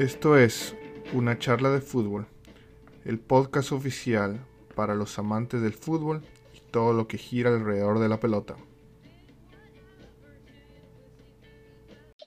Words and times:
Esto 0.00 0.38
es 0.38 0.74
Una 1.12 1.38
charla 1.38 1.68
de 1.70 1.82
fútbol, 1.82 2.26
el 3.04 3.20
podcast 3.20 3.70
oficial 3.70 4.42
para 4.74 4.94
los 4.94 5.18
amantes 5.18 5.60
del 5.60 5.74
fútbol 5.74 6.24
y 6.54 6.60
todo 6.70 6.94
lo 6.94 7.06
que 7.06 7.18
gira 7.18 7.50
alrededor 7.50 7.98
de 7.98 8.08
la 8.08 8.18
pelota. 8.18 8.56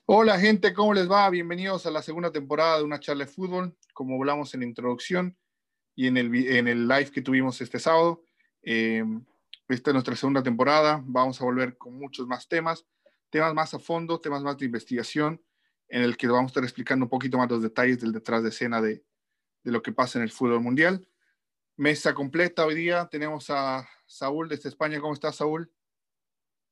Hola 0.06 0.38
gente, 0.38 0.72
¿cómo 0.72 0.94
les 0.94 1.10
va? 1.10 1.28
Bienvenidos 1.30 1.84
a 1.86 1.90
la 1.90 2.00
segunda 2.00 2.30
temporada 2.30 2.78
de 2.78 2.84
Una 2.84 3.00
charla 3.00 3.24
de 3.24 3.32
fútbol. 3.32 3.76
Como 3.92 4.14
hablamos 4.20 4.54
en 4.54 4.60
la 4.60 4.66
introducción 4.66 5.36
y 5.96 6.06
en 6.06 6.16
el, 6.16 6.32
en 6.32 6.68
el 6.68 6.86
live 6.86 7.10
que 7.10 7.22
tuvimos 7.22 7.60
este 7.60 7.80
sábado, 7.80 8.22
eh, 8.62 9.02
esta 9.68 9.90
es 9.90 9.94
nuestra 9.94 10.14
segunda 10.14 10.44
temporada. 10.44 11.02
Vamos 11.04 11.40
a 11.40 11.44
volver 11.44 11.76
con 11.76 11.98
muchos 11.98 12.28
más 12.28 12.46
temas, 12.46 12.86
temas 13.30 13.52
más 13.52 13.74
a 13.74 13.80
fondo, 13.80 14.20
temas 14.20 14.44
más 14.44 14.58
de 14.58 14.66
investigación 14.66 15.40
en 15.88 16.02
el 16.02 16.16
que 16.16 16.26
vamos 16.28 16.44
a 16.44 16.46
estar 16.46 16.64
explicando 16.64 17.06
un 17.06 17.10
poquito 17.10 17.38
más 17.38 17.50
los 17.50 17.62
detalles 17.62 18.00
del 18.00 18.12
detrás 18.12 18.42
de 18.42 18.48
escena 18.48 18.80
de, 18.80 19.04
de 19.62 19.72
lo 19.72 19.82
que 19.82 19.92
pasa 19.92 20.18
en 20.18 20.24
el 20.24 20.30
fútbol 20.30 20.60
mundial. 20.60 21.06
Mesa 21.76 22.14
completa 22.14 22.66
hoy 22.66 22.74
día. 22.74 23.08
Tenemos 23.10 23.50
a 23.50 23.88
Saúl 24.06 24.48
desde 24.48 24.68
España. 24.68 25.00
¿Cómo 25.00 25.12
estás, 25.12 25.36
Saúl? 25.36 25.70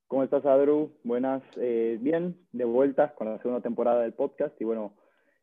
¿Cómo 0.07 0.23
estás, 0.23 0.45
Adru? 0.45 0.97
Buenas. 1.03 1.43
Eh, 1.57 1.99
bien, 2.01 2.37
de 2.53 2.65
vuelta 2.65 3.15
con 3.15 3.29
la 3.29 3.39
segunda 3.39 3.63
temporada 3.63 4.03
del 4.03 4.13
podcast. 4.13 4.55
Y 4.61 4.65
bueno, 4.65 4.95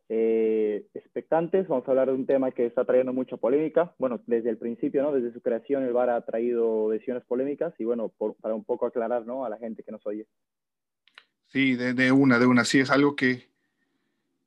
eh, 0.08 0.88
expectantes. 0.94 1.68
Vamos 1.68 1.88
a 1.88 1.92
hablar 1.92 2.08
de 2.08 2.14
un 2.14 2.26
tema 2.26 2.52
que 2.52 2.68
está 2.68 2.86
trayendo 2.86 3.12
mucha 3.12 3.36
polémica. 3.36 3.94
Bueno, 3.98 4.22
desde 4.28 4.50
el 4.50 4.58
principio, 4.58 5.02
¿no? 5.02 5.12
Desde 5.12 5.34
su 5.34 5.42
creación, 5.42 5.84
el 5.84 5.92
VAR 5.92 6.12
ha 6.12 6.26
traído 6.26 6.90
decisiones 6.90 7.26
polémicas. 7.26 7.74
Y 7.80 7.84
bueno, 7.84 8.14
para 8.42 8.56
un 8.56 8.64
poco 8.64 8.86
aclarar, 8.86 9.26
¿no? 9.26 9.44
A 9.44 9.50
la 9.50 9.58
gente 9.58 9.84
que 9.84 9.92
nos 9.92 10.06
oye. 10.06 10.28
Sí, 11.48 11.76
de, 11.76 11.94
de 11.94 12.12
una, 12.12 12.38
de 12.40 12.46
una. 12.46 12.64
Sí, 12.64 12.80
es 12.80 12.92
algo 12.92 13.16
que, 13.16 13.50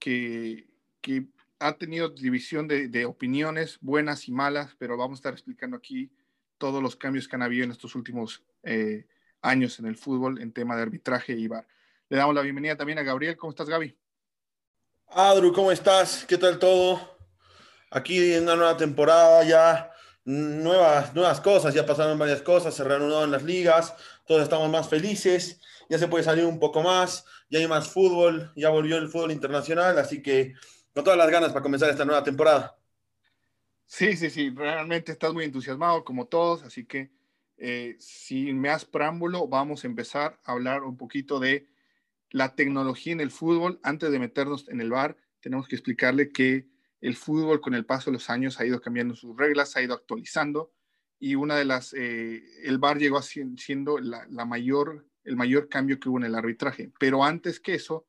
que, 0.02 1.26
ha 1.60 1.78
tenido 1.78 2.08
división 2.08 2.66
de, 2.66 3.06
opiniones 3.06 3.78
buenas 3.80 4.26
y 4.26 4.32
malas, 4.32 4.74
pero 4.78 4.96
vamos 4.96 5.18
a 5.18 5.20
estar 5.20 5.32
explicando 5.32 5.76
aquí 5.76 6.10
todos 6.58 6.82
los 6.82 6.96
cambios 6.96 7.28
que 7.28 7.36
han 7.36 7.42
habido 7.42 7.64
en 7.64 7.70
estos 7.70 7.94
últimos 7.94 8.42
eh, 8.64 9.06
años 9.42 9.78
en 9.78 9.86
el 9.86 9.96
fútbol 9.96 10.40
en 10.40 10.52
tema 10.52 10.74
de 10.76 10.82
arbitraje 10.82 11.34
y 11.34 11.46
VAR. 11.46 11.66
Le 12.08 12.16
damos 12.16 12.34
la 12.34 12.42
bienvenida 12.42 12.76
también 12.76 12.98
a 12.98 13.02
Gabriel. 13.02 13.36
¿Cómo 13.36 13.50
estás, 13.50 13.68
Gaby? 13.68 13.96
Adru, 15.08 15.52
¿cómo 15.52 15.70
estás? 15.70 16.24
¿Qué 16.26 16.36
tal 16.36 16.58
todo? 16.58 17.16
Aquí 17.90 18.34
en 18.34 18.44
una 18.44 18.56
nueva 18.56 18.76
temporada 18.76 19.44
ya, 19.44 19.92
nuevas, 20.24 21.14
nuevas 21.14 21.40
cosas, 21.40 21.74
ya 21.74 21.86
pasaron 21.86 22.18
varias 22.18 22.42
cosas, 22.42 22.74
se 22.74 22.82
reanudaron 22.82 23.30
las 23.30 23.42
ligas, 23.42 23.94
todos 24.26 24.42
estamos 24.42 24.68
más 24.70 24.88
felices, 24.88 25.60
ya 25.88 25.98
se 25.98 26.08
puede 26.08 26.24
salir 26.24 26.44
un 26.44 26.58
poco 26.58 26.82
más, 26.82 27.24
ya 27.50 27.58
hay 27.58 27.68
más 27.68 27.88
fútbol, 27.88 28.52
ya 28.56 28.70
volvió 28.70 28.96
el 28.96 29.08
fútbol 29.08 29.32
internacional, 29.32 29.98
así 29.98 30.22
que 30.22 30.54
con 30.94 31.04
todas 31.04 31.18
las 31.18 31.30
ganas 31.30 31.52
para 31.52 31.62
comenzar 31.62 31.90
esta 31.90 32.04
nueva 32.04 32.22
temporada. 32.22 32.76
Sí, 33.86 34.16
sí, 34.16 34.30
sí, 34.30 34.50
realmente 34.50 35.12
estás 35.12 35.32
muy 35.32 35.44
entusiasmado 35.44 36.04
como 36.04 36.26
todos, 36.26 36.62
así 36.62 36.86
que 36.86 37.10
eh, 37.58 37.96
sin 37.98 38.60
más 38.60 38.84
preámbulo, 38.84 39.46
vamos 39.46 39.84
a 39.84 39.86
empezar 39.86 40.40
a 40.44 40.52
hablar 40.52 40.82
un 40.82 40.96
poquito 40.96 41.38
de 41.38 41.68
la 42.30 42.54
tecnología 42.54 43.12
en 43.12 43.20
el 43.20 43.30
fútbol. 43.30 43.78
Antes 43.82 44.10
de 44.10 44.18
meternos 44.18 44.68
en 44.68 44.80
el 44.80 44.90
bar, 44.90 45.16
tenemos 45.40 45.68
que 45.68 45.76
explicarle 45.76 46.32
que 46.32 46.66
el 47.00 47.16
fútbol 47.16 47.60
con 47.60 47.74
el 47.74 47.84
paso 47.84 48.10
de 48.10 48.14
los 48.14 48.30
años 48.30 48.58
ha 48.58 48.66
ido 48.66 48.80
cambiando 48.80 49.14
sus 49.14 49.36
reglas, 49.36 49.76
ha 49.76 49.82
ido 49.82 49.94
actualizando 49.94 50.72
y 51.18 51.36
una 51.36 51.56
de 51.56 51.64
las, 51.64 51.94
eh, 51.94 52.42
el 52.64 52.78
bar 52.78 52.98
llegó 52.98 53.22
siendo 53.22 53.98
la, 53.98 54.26
la 54.28 54.44
mayor 54.44 55.06
el 55.24 55.36
mayor 55.36 55.68
cambio 55.68 55.98
que 55.98 56.08
hubo 56.08 56.18
en 56.18 56.24
el 56.24 56.34
arbitraje. 56.34 56.92
Pero 56.98 57.24
antes 57.24 57.60
que 57.60 57.74
eso, 57.74 58.06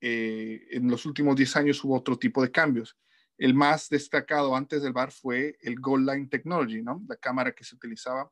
eh, 0.00 0.66
en 0.70 0.90
los 0.90 1.06
últimos 1.06 1.36
10 1.36 1.56
años 1.56 1.84
hubo 1.84 1.96
otro 1.96 2.18
tipo 2.18 2.42
de 2.42 2.50
cambios. 2.50 2.96
El 3.36 3.54
más 3.54 3.88
destacado 3.88 4.54
antes 4.54 4.82
del 4.82 4.92
VAR 4.92 5.10
fue 5.10 5.56
el 5.60 5.76
Goal 5.80 6.06
Line 6.06 6.28
Technology, 6.28 6.82
¿no? 6.82 7.02
La 7.08 7.16
cámara 7.16 7.52
que 7.52 7.64
se 7.64 7.74
utilizaba 7.74 8.30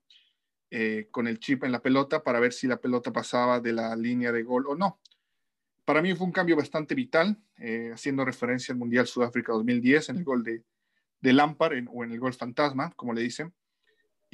eh, 0.71 1.09
con 1.11 1.27
el 1.27 1.39
chip 1.39 1.65
en 1.65 1.73
la 1.73 1.83
pelota 1.83 2.23
para 2.23 2.41
ver 2.41 2.53
si 2.53 2.67
la 2.67 2.81
pelota 2.81 3.13
pasaba 3.13 3.61
de 3.61 3.73
la 3.73 3.97
línea 3.97 4.33
de 4.33 4.43
gol 4.43 4.67
o 4.69 4.77
no. 4.77 5.01
Para 5.85 6.01
mí 6.01 6.15
fue 6.15 6.27
un 6.27 6.33
cambio 6.33 6.57
bastante 6.57 6.95
vital, 6.95 7.37
eh, 7.59 7.91
haciendo 7.93 8.25
referencia 8.25 8.73
al 8.73 8.79
Mundial 8.79 9.07
Sudáfrica 9.07 9.53
2010 9.53 10.11
en 10.11 10.17
el 10.19 10.25
gol 10.25 10.45
de, 10.45 10.65
de 11.21 11.33
Lampard 11.33 11.75
en, 11.75 11.89
o 11.93 12.05
en 12.05 12.13
el 12.13 12.21
gol 12.21 12.33
fantasma, 12.33 12.93
como 12.93 13.13
le 13.13 13.23
dicen 13.23 13.53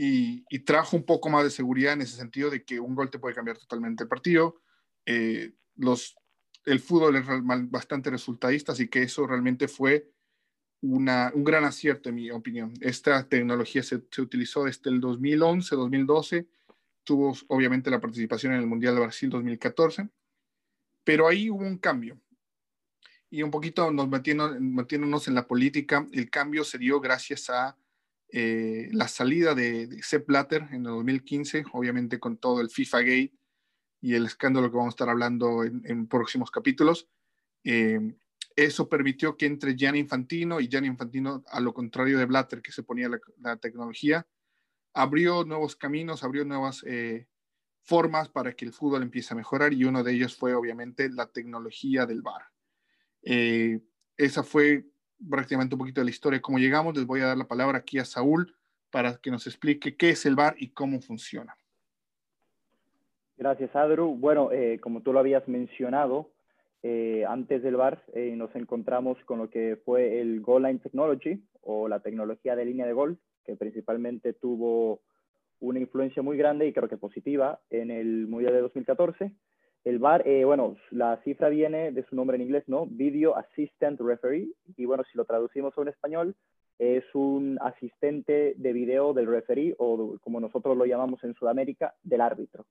y, 0.01 0.61
trajo 0.61 0.97
un 0.97 1.05
poco 1.05 1.29
más 1.29 1.43
de 1.43 1.51
seguridad 1.51 1.95
en 1.95 2.03
ese 2.03 2.17
sentido 2.17 2.51
de 2.51 2.65
que 2.65 2.79
un 2.79 2.95
gol 2.95 3.11
te 3.11 3.19
puede 3.19 3.35
cambiar 3.35 3.59
totalmente 3.59 4.05
el 4.05 4.09
partido. 4.09 4.63
Eh, 5.05 5.55
los, 5.75 6.17
el 6.65 6.79
fútbol 6.79 7.17
es 7.17 7.25
bastante 7.69 8.09
resultadista, 8.09 8.73
así 8.73 8.87
que 8.87 9.03
eso 9.03 9.27
realmente 9.27 9.67
fue 9.67 10.09
una, 10.83 11.33
un 11.35 11.43
gran 11.43 11.65
acierto 11.65 12.11
en 12.11 12.15
mi 12.15 12.31
opinión. 12.31 12.73
Esta 12.81 13.29
tecnología 13.29 13.83
se, 13.83 14.01
se, 14.09 14.23
utilizó 14.23 14.65
desde 14.65 14.89
el 14.89 15.01
2011, 15.01 15.75
2012, 15.75 16.47
tuvo 17.03 17.37
obviamente 17.49 17.91
la 17.91 18.01
participación 18.01 18.53
en 18.53 18.61
el 18.61 18.69
Mundial 18.69 18.95
de 18.95 19.01
Brasil 19.01 19.29
2014, 19.29 20.09
pero 21.03 21.27
ahí 21.27 21.51
hubo 21.51 21.65
un 21.65 21.79
cambio. 21.79 22.21
Y 23.31 23.43
un 23.43 23.51
poquito 23.51 23.91
nos 23.91 24.09
metiéndonos 24.09 25.27
en 25.27 25.35
la 25.35 25.49
política, 25.49 26.07
el 26.13 26.31
cambio 26.31 26.63
se 26.63 26.79
dio 26.79 27.01
gracias 27.01 27.51
a 27.51 27.77
eh, 28.31 28.89
la 28.93 29.09
salida 29.09 29.55
de, 29.55 29.87
de 29.87 30.03
Sepp 30.03 30.27
Blatter 30.27 30.63
en 30.71 30.87
el 30.87 30.93
2015, 30.93 31.65
obviamente 31.73 32.19
con 32.21 32.37
todo 32.37 32.61
el 32.61 32.71
FIFA 32.71 33.01
Gate 33.01 33.35
y 34.01 34.15
el 34.15 34.27
escándalo 34.27 34.71
que 34.71 34.77
vamos 34.77 34.93
a 34.93 34.97
estar 34.97 35.09
hablando 35.09 35.65
en, 35.65 35.83
en 35.85 36.07
próximos 36.07 36.51
capítulos, 36.51 37.09
eh, 37.65 38.15
eso 38.55 38.89
permitió 38.89 39.37
que 39.37 39.47
entre 39.47 39.77
Gianni 39.77 40.01
Infantino 40.01 40.61
y 40.61 40.69
Gianni 40.69 40.89
Infantino, 40.89 41.45
a 41.47 41.61
lo 41.61 41.73
contrario 41.73 42.19
de 42.19 42.27
Blatter, 42.27 42.61
que 42.61 42.73
se 42.73 42.83
ponía 42.83 43.09
la, 43.09 43.21
la 43.39 43.57
tecnología, 43.57 44.27
abrió 44.95 45.45
nuevos 45.45 45.77
caminos, 45.77 46.25
abrió 46.25 46.45
nuevas 46.45 46.83
eh, 46.87 47.29
formas 47.83 48.29
para 48.29 48.53
que 48.55 48.65
el 48.65 48.73
fútbol 48.73 49.03
empiece 49.03 49.33
a 49.33 49.37
mejorar 49.37 49.73
y 49.73 49.85
uno 49.85 50.03
de 50.03 50.13
ellos 50.13 50.37
fue 50.37 50.55
obviamente 50.55 51.09
la 51.09 51.27
tecnología 51.27 52.05
del 52.05 52.23
VAR. 52.23 52.43
Eh, 53.23 53.81
esa 54.17 54.43
fue 54.43 54.87
prácticamente 55.29 55.75
un 55.75 55.81
poquito 55.81 56.01
de 56.01 56.07
la 56.07 56.11
historia 56.11 56.41
cómo 56.41 56.59
llegamos. 56.59 56.97
Les 56.97 57.07
voy 57.07 57.21
a 57.21 57.27
dar 57.27 57.37
la 57.37 57.49
palabra 57.49 57.79
aquí 57.79 57.99
a 57.99 58.05
Saúl 58.05 58.55
para 58.91 59.17
que 59.17 59.31
nos 59.31 59.47
explique 59.47 59.97
qué 59.97 60.11
es 60.11 60.27
el 60.27 60.35
VAR 60.35 60.55
y 60.59 60.69
cómo 60.69 61.01
funciona. 61.01 61.57
Gracias, 63.37 63.75
Adru. 63.77 64.17
Bueno, 64.17 64.51
eh, 64.51 64.79
como 64.81 65.03
tú 65.03 65.13
lo 65.13 65.21
habías 65.21 65.47
mencionado, 65.47 66.31
eh, 66.83 67.25
antes 67.29 67.63
del 67.63 67.77
VAR 67.77 68.03
eh, 68.15 68.35
nos 68.37 68.55
encontramos 68.57 69.19
con 69.25 69.39
lo 69.39 69.51
que 69.51 69.79
fue 69.85 70.21
el 70.21 70.41
Goal 70.41 70.65
Line 70.65 70.79
Technology 70.79 71.43
o 71.63 71.89
la 71.89 72.01
tecnología 72.01 72.57
de 72.57 72.65
línea 72.65 72.87
de 72.87 72.93
gol, 72.93 73.19
que 73.45 73.57
principalmente 73.57 74.33
tuvo 74.33 75.01
una 75.61 75.81
influencia 75.81 76.23
muy 76.23 76.37
grande 76.37 76.67
y 76.67 76.73
creo 76.73 76.89
que 76.89 76.97
positiva 76.97 77.61
en 77.71 77.91
el 77.91 78.27
Mundial 78.27 78.55
de 78.55 78.61
2014 78.61 79.33
el 79.85 79.99
VAR, 79.99 80.27
eh, 80.27 80.45
bueno, 80.45 80.77
la 80.91 81.17
cifra 81.23 81.49
viene 81.49 81.93
de 81.93 82.05
su 82.05 82.17
nombre 82.17 82.37
en 82.37 82.43
inglés, 82.43 82.65
¿no? 82.67 82.87
Video 82.87 83.37
Assistant 83.37 84.01
Referee. 84.01 84.49
Y 84.77 84.85
bueno, 84.85 85.05
si 85.11 85.17
lo 85.17 85.25
traducimos 85.25 85.77
un 85.77 85.89
español, 85.89 86.35
es 86.79 87.05
un 87.15 87.59
asistente 87.61 88.55
de 88.57 88.73
video 88.73 89.13
del 89.13 89.27
referee 89.27 89.75
o 89.79 90.17
como 90.23 90.41
nosotros 90.41 90.77
lo 90.77 90.85
llamamos 90.85 91.23
en 91.25 91.35
Sudamérica, 91.35 91.95
del 92.03 92.21
árbitro. 92.21 92.67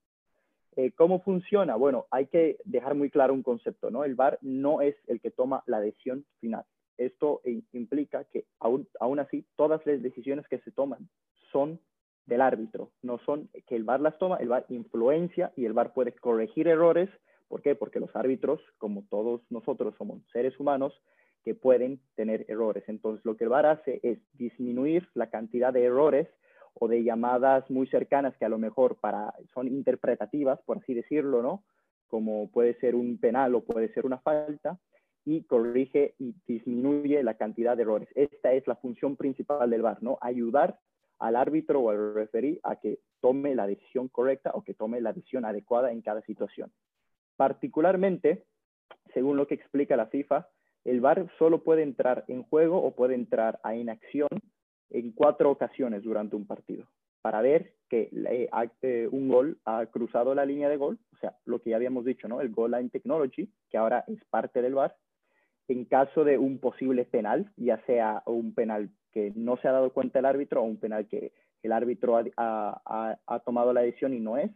Eh, 0.75 0.91
¿Cómo 0.91 1.21
funciona? 1.21 1.75
Bueno, 1.75 2.05
hay 2.11 2.27
que 2.27 2.57
dejar 2.63 2.93
muy 2.95 3.09
claro 3.09 3.33
un 3.33 3.43
concepto, 3.43 3.89
¿no? 3.89 4.03
El 4.03 4.15
VAR 4.15 4.37
no 4.41 4.81
es 4.81 4.95
el 5.07 5.19
que 5.19 5.31
toma 5.31 5.63
la 5.65 5.79
decisión 5.79 6.25
final. 6.39 6.63
Esto 6.97 7.41
implica 7.73 8.23
que 8.25 8.45
aún, 8.59 8.87
aún 8.99 9.19
así 9.19 9.45
todas 9.55 9.85
las 9.85 10.01
decisiones 10.01 10.47
que 10.47 10.59
se 10.59 10.71
toman 10.71 11.09
son 11.51 11.79
del 12.27 12.41
árbitro, 12.41 12.91
no 13.01 13.17
son 13.19 13.49
que 13.65 13.75
el 13.75 13.83
VAR 13.83 14.01
las 14.01 14.17
toma, 14.19 14.37
el 14.37 14.49
VAR 14.49 14.65
influencia 14.69 15.51
y 15.55 15.65
el 15.65 15.73
VAR 15.73 15.93
puede 15.93 16.11
corregir 16.11 16.67
errores. 16.67 17.09
¿Por 17.47 17.61
qué? 17.61 17.75
Porque 17.75 17.99
los 17.99 18.13
árbitros, 18.15 18.61
como 18.77 19.05
todos 19.09 19.41
nosotros, 19.49 19.95
somos 19.97 20.21
seres 20.31 20.59
humanos 20.59 20.93
que 21.43 21.55
pueden 21.55 22.01
tener 22.15 22.45
errores. 22.49 22.83
Entonces, 22.87 23.23
lo 23.25 23.37
que 23.37 23.45
el 23.45 23.49
VAR 23.49 23.65
hace 23.65 24.01
es 24.03 24.19
disminuir 24.33 25.07
la 25.13 25.29
cantidad 25.29 25.71
de 25.71 25.85
errores 25.85 26.27
o 26.73 26.87
de 26.87 27.03
llamadas 27.03 27.69
muy 27.71 27.87
cercanas 27.87 28.35
que 28.37 28.45
a 28.45 28.49
lo 28.49 28.57
mejor 28.57 28.97
para, 28.97 29.33
son 29.53 29.67
interpretativas, 29.67 30.59
por 30.63 30.77
así 30.77 30.93
decirlo, 30.93 31.41
¿no? 31.41 31.63
Como 32.07 32.51
puede 32.51 32.77
ser 32.79 32.95
un 32.95 33.17
penal 33.17 33.55
o 33.55 33.63
puede 33.63 33.91
ser 33.93 34.05
una 34.05 34.19
falta, 34.19 34.77
y 35.27 35.43
corrige 35.43 36.15
y 36.19 36.35
disminuye 36.47 37.21
la 37.21 37.33
cantidad 37.33 37.75
de 37.75 37.83
errores. 37.83 38.07
Esta 38.15 38.53
es 38.53 38.65
la 38.65 38.77
función 38.77 39.17
principal 39.17 39.69
del 39.69 39.81
VAR, 39.81 40.01
¿no? 40.01 40.17
Ayudar 40.21 40.79
al 41.19 41.35
árbitro 41.35 41.81
o 41.81 41.89
al 41.89 42.13
referí 42.13 42.59
a 42.63 42.77
que 42.77 42.99
tome 43.21 43.55
la 43.55 43.67
decisión 43.67 44.07
correcta 44.07 44.51
o 44.53 44.63
que 44.63 44.73
tome 44.73 45.01
la 45.01 45.13
decisión 45.13 45.45
adecuada 45.45 45.91
en 45.91 46.01
cada 46.01 46.21
situación. 46.21 46.71
Particularmente, 47.35 48.45
según 49.13 49.37
lo 49.37 49.47
que 49.47 49.55
explica 49.55 49.95
la 49.95 50.07
FIFA, 50.07 50.47
el 50.85 51.01
VAR 51.01 51.27
solo 51.37 51.63
puede 51.63 51.83
entrar 51.83 52.23
en 52.27 52.43
juego 52.43 52.81
o 52.81 52.95
puede 52.95 53.15
entrar 53.15 53.59
a 53.63 53.75
inacción 53.75 54.29
en 54.89 55.11
cuatro 55.11 55.51
ocasiones 55.51 56.03
durante 56.03 56.35
un 56.35 56.47
partido 56.47 56.87
para 57.21 57.41
ver 57.41 57.73
que 57.89 58.09
eh, 58.81 59.09
un 59.11 59.27
gol 59.27 59.59
ha 59.65 59.85
cruzado 59.87 60.33
la 60.33 60.45
línea 60.45 60.69
de 60.69 60.77
gol, 60.77 60.97
o 61.13 61.17
sea, 61.17 61.35
lo 61.43 61.59
que 61.61 61.71
ya 61.71 61.75
habíamos 61.75 62.05
dicho, 62.05 62.29
¿no? 62.29 62.39
El 62.39 62.51
goal 62.51 62.71
line 62.71 62.89
technology, 62.89 63.51
que 63.69 63.77
ahora 63.77 64.05
es 64.07 64.23
parte 64.29 64.61
del 64.61 64.75
VAR, 64.75 64.95
en 65.67 65.83
caso 65.83 66.23
de 66.23 66.37
un 66.37 66.59
posible 66.59 67.03
penal, 67.03 67.51
ya 67.57 67.83
sea 67.85 68.23
un 68.25 68.53
penal 68.53 68.89
que 69.17 69.33
no 69.35 69.57
se 69.57 69.67
ha 69.67 69.71
dado 69.71 69.91
cuenta 69.91 70.19
el 70.19 70.25
árbitro 70.25 70.61
o 70.61 70.65
un 70.65 70.77
penal 70.77 71.07
que 71.07 71.31
el 71.63 71.71
árbitro 71.71 72.21
ha, 72.37 73.41
tomado 73.43 73.73
la 73.73 73.81
decisión 73.81 74.13
y 74.13 74.19
no 74.19 74.37
es, 74.37 74.51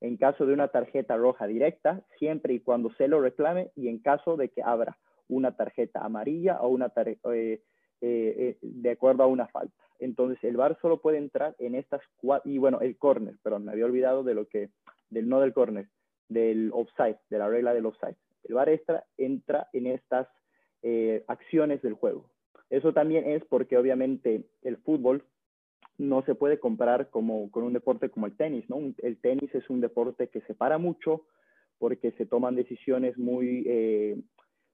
en 0.00 0.16
caso 0.16 0.46
de 0.46 0.52
una 0.52 0.68
tarjeta 0.68 1.16
roja 1.16 1.48
directa, 1.48 2.04
siempre 2.16 2.54
y 2.54 2.60
cuando 2.60 2.92
se 2.92 3.08
lo 3.08 3.20
reclame 3.20 3.72
y 3.74 3.88
en 3.88 3.98
caso 3.98 4.36
de 4.36 4.50
que 4.50 4.62
abra 4.62 4.96
una 5.26 5.56
tarjeta 5.56 6.04
amarilla 6.04 6.60
o 6.60 6.68
una 6.68 6.92
eh, 6.94 7.18
eh, 7.20 7.60
eh, 8.00 8.58
de 8.62 8.90
acuerdo 8.90 9.24
a 9.24 9.26
una 9.26 9.48
falta. 9.48 9.74
Entonces 9.98 10.38
el 10.44 10.56
VAR 10.56 10.78
solo 10.80 11.00
puede 11.00 11.18
entrar 11.18 11.56
en 11.58 11.74
estas 11.74 12.00
cuatro, 12.18 12.48
y 12.48 12.58
bueno, 12.58 12.78
el 12.82 12.96
corner, 12.98 13.34
perdón, 13.42 13.64
me 13.64 13.72
había 13.72 13.86
olvidado 13.86 14.22
de 14.22 14.34
lo 14.34 14.46
que, 14.46 14.70
del 15.10 15.28
no 15.28 15.40
del 15.40 15.52
corner, 15.52 15.88
del 16.28 16.70
offside, 16.72 17.18
de 17.28 17.38
la 17.38 17.48
regla 17.48 17.74
del 17.74 17.86
offside. 17.86 18.14
El 18.44 18.54
VAR 18.54 18.68
extra 18.68 19.04
entra 19.18 19.68
en 19.72 19.88
estas 19.88 20.28
acciones 21.26 21.82
del 21.82 21.94
juego. 21.94 22.30
Eso 22.70 22.92
también 22.92 23.30
es 23.30 23.44
porque 23.44 23.78
obviamente 23.78 24.44
el 24.62 24.76
fútbol 24.78 25.24
no 25.98 26.22
se 26.22 26.34
puede 26.34 26.58
comparar 26.58 27.10
como, 27.10 27.50
con 27.50 27.64
un 27.64 27.72
deporte 27.72 28.10
como 28.10 28.26
el 28.26 28.36
tenis, 28.36 28.68
¿no? 28.68 28.78
El 28.98 29.18
tenis 29.18 29.54
es 29.54 29.68
un 29.70 29.80
deporte 29.80 30.28
que 30.28 30.40
se 30.42 30.54
para 30.54 30.78
mucho 30.78 31.26
porque 31.78 32.12
se 32.12 32.26
toman 32.26 32.54
decisiones 32.54 33.16
muy, 33.18 33.64
eh, 33.66 34.20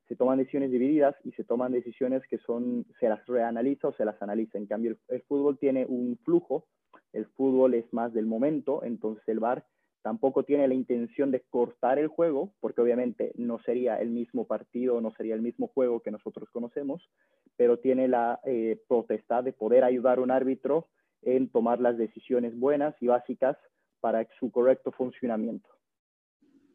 se 0.09 0.17
toman 0.17 0.39
decisiones 0.39 0.71
divididas 0.71 1.15
y 1.25 1.33
se 1.33 1.45
toman 1.45 1.73
decisiones 1.73 2.23
que 2.29 2.39
son, 2.39 2.87
se 3.01 3.09
las 3.09 3.25
reanaliza 3.27 3.89
o 3.89 3.93
se 3.95 4.05
las 4.05 4.21
analiza. 4.21 4.59
En 4.59 4.67
cambio, 4.67 4.97
el, 5.09 5.23
fútbol 5.23 5.59
tiene 5.59 5.87
un 5.87 6.19
flujo, 6.25 6.67
el 7.13 7.27
fútbol 7.27 7.75
es 7.75 7.93
más 7.93 8.13
del 8.13 8.27
momento, 8.27 8.83
entonces 8.85 9.23
el 9.29 9.41
VAR 9.41 9.65
tampoco 10.03 10.43
tiene 10.43 10.69
la 10.69 10.75
intención 10.75 11.31
de 11.31 11.41
cortar 11.41 11.99
el 11.99 12.09
juego, 12.09 12.53
porque 12.61 12.81
obviamente 12.81 13.33
no 13.37 13.61
sería 13.61 13.97
el 13.97 14.11
mismo 14.11 14.47
partido, 14.47 15.01
no 15.01 15.13
sería 15.13 15.35
el 15.35 15.43
mismo 15.43 15.69
juego 15.69 16.01
que 16.01 16.11
nosotros 16.11 16.49
conocemos, 16.51 17.09
pero 17.57 17.79
tiene 17.79 18.09
la 18.09 18.41
eh, 18.45 18.81
potestad 18.89 19.45
de 19.45 19.53
poder 19.53 19.85
ayudar 19.85 20.19
a 20.19 20.23
un 20.23 20.31
árbitro 20.31 20.89
en 21.23 21.49
tomar 21.49 21.81
las 21.81 21.97
decisiones 21.97 22.59
buenas 22.59 22.95
y 23.01 23.07
básicas 23.07 23.57
para 24.01 24.27
su 24.41 24.51
correcto 24.51 24.91
funcionamiento. 24.91 25.69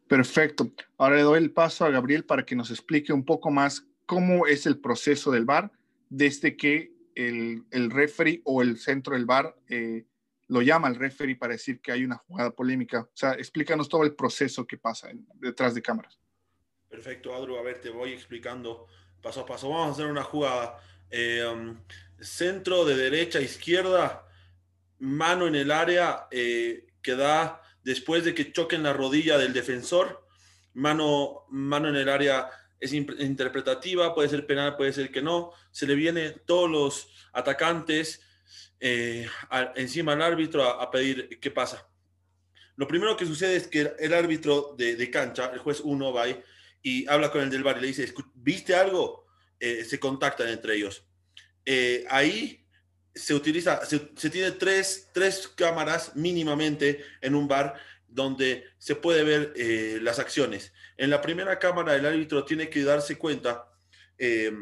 Perfecto. 0.08 0.72
Ahora 0.96 1.16
le 1.16 1.22
doy 1.22 1.38
el 1.38 1.52
paso 1.52 1.84
a 1.84 1.90
Gabriel 1.90 2.24
para 2.24 2.44
que 2.44 2.56
nos 2.56 2.70
explique 2.70 3.12
un 3.12 3.24
poco 3.24 3.50
más 3.50 3.86
cómo 4.06 4.46
es 4.46 4.64
el 4.64 4.80
proceso 4.80 5.30
del 5.30 5.44
VAR 5.44 5.70
desde 6.08 6.56
que 6.56 6.94
el, 7.14 7.64
el 7.70 7.90
referee 7.90 8.40
o 8.44 8.62
el 8.62 8.78
centro 8.78 9.14
del 9.14 9.26
VAR 9.26 9.54
eh, 9.68 10.06
lo 10.48 10.62
llama 10.62 10.88
al 10.88 10.96
referee 10.96 11.36
para 11.36 11.52
decir 11.52 11.80
que 11.80 11.92
hay 11.92 12.04
una 12.04 12.16
jugada 12.16 12.50
polémica. 12.50 13.02
O 13.02 13.10
sea, 13.14 13.32
explícanos 13.32 13.88
todo 13.88 14.02
el 14.02 14.14
proceso 14.14 14.66
que 14.66 14.78
pasa 14.78 15.08
detrás 15.34 15.74
de 15.74 15.82
cámaras. 15.82 16.18
Perfecto, 16.88 17.34
Adru. 17.34 17.56
A 17.58 17.62
ver, 17.62 17.80
te 17.80 17.90
voy 17.90 18.12
explicando 18.12 18.86
paso 19.22 19.42
a 19.42 19.46
paso. 19.46 19.68
Vamos 19.68 19.88
a 19.88 19.92
hacer 19.92 20.06
una 20.06 20.24
jugada. 20.24 20.80
Eh, 21.10 21.44
um, 21.46 21.78
centro 22.20 22.84
de 22.84 22.96
derecha 22.96 23.40
izquierda 23.40 24.24
mano 24.98 25.46
en 25.46 25.54
el 25.54 25.70
área 25.70 26.26
eh, 26.30 26.86
que 27.02 27.14
da 27.14 27.62
después 27.82 28.24
de 28.24 28.34
que 28.34 28.52
choquen 28.52 28.82
la 28.82 28.92
rodilla 28.92 29.38
del 29.38 29.52
defensor. 29.52 30.26
Mano, 30.74 31.44
mano 31.48 31.88
en 31.88 31.96
el 31.96 32.08
área 32.08 32.50
es 32.80 32.92
interpretativa, 32.92 34.14
puede 34.14 34.28
ser 34.28 34.46
penal, 34.46 34.76
puede 34.76 34.92
ser 34.92 35.10
que 35.10 35.22
no. 35.22 35.52
Se 35.70 35.86
le 35.86 35.94
viene 35.94 36.30
todos 36.30 36.70
los 36.70 37.08
atacantes 37.32 38.22
eh, 38.80 39.28
encima 39.76 40.12
al 40.12 40.22
árbitro 40.22 40.62
a, 40.64 40.90
pedir 40.90 41.38
qué 41.40 41.50
pasa. 41.50 41.88
Lo 42.76 42.86
primero 42.86 43.16
que 43.16 43.26
sucede 43.26 43.56
es 43.56 43.66
que 43.66 43.92
el 43.98 44.14
árbitro 44.14 44.74
de, 44.76 45.10
cancha, 45.10 45.50
el 45.52 45.58
juez 45.58 45.80
1, 45.80 46.12
va 46.12 46.26
y 46.82 47.06
habla 47.08 47.30
con 47.30 47.42
el 47.42 47.50
del 47.50 47.64
bar 47.64 47.78
y 47.78 47.80
le 47.80 47.86
dice, 47.88 48.12
¿viste 48.34 48.74
algo? 48.74 49.26
Eh, 49.58 49.84
se 49.84 49.98
contactan 49.98 50.48
entre 50.48 50.76
ellos. 50.76 51.04
ahí 52.08 52.64
se 53.18 53.34
utiliza, 53.34 53.84
se, 53.84 53.98
tiene 54.30 54.52
tres, 54.52 55.08
tres, 55.12 55.48
cámaras 55.48 56.14
mínimamente 56.14 57.04
en 57.20 57.34
un 57.34 57.48
bar 57.48 57.74
donde 58.06 58.64
se 58.78 58.94
puede 58.94 59.24
ver 59.24 59.52
eh, 59.56 59.98
las 60.00 60.18
acciones. 60.18 60.72
En 60.96 61.10
la 61.10 61.20
primera 61.20 61.58
cámara 61.58 61.96
el 61.96 62.06
árbitro 62.06 62.44
tiene 62.44 62.70
que 62.70 62.82
darse 62.84 63.18
cuenta, 63.18 63.68
eh, 64.16 64.52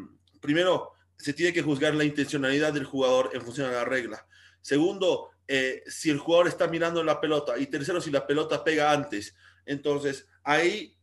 primero, 0.41 0.93
se 1.17 1.33
tiene 1.33 1.53
que 1.53 1.61
juzgar 1.61 1.95
la 1.95 2.03
intencionalidad 2.03 2.73
del 2.73 2.85
jugador 2.85 3.31
en 3.33 3.41
función 3.41 3.69
a 3.69 3.73
la 3.73 3.85
regla. 3.85 4.25
Segundo, 4.61 5.31
eh, 5.47 5.83
si 5.87 6.09
el 6.09 6.19
jugador 6.19 6.47
está 6.47 6.67
mirando 6.67 7.03
la 7.03 7.19
pelota. 7.19 7.57
Y 7.57 7.67
tercero, 7.67 8.01
si 8.01 8.11
la 8.11 8.27
pelota 8.27 8.63
pega 8.63 8.91
antes. 8.91 9.35
Entonces, 9.65 10.27
ahí 10.43 10.93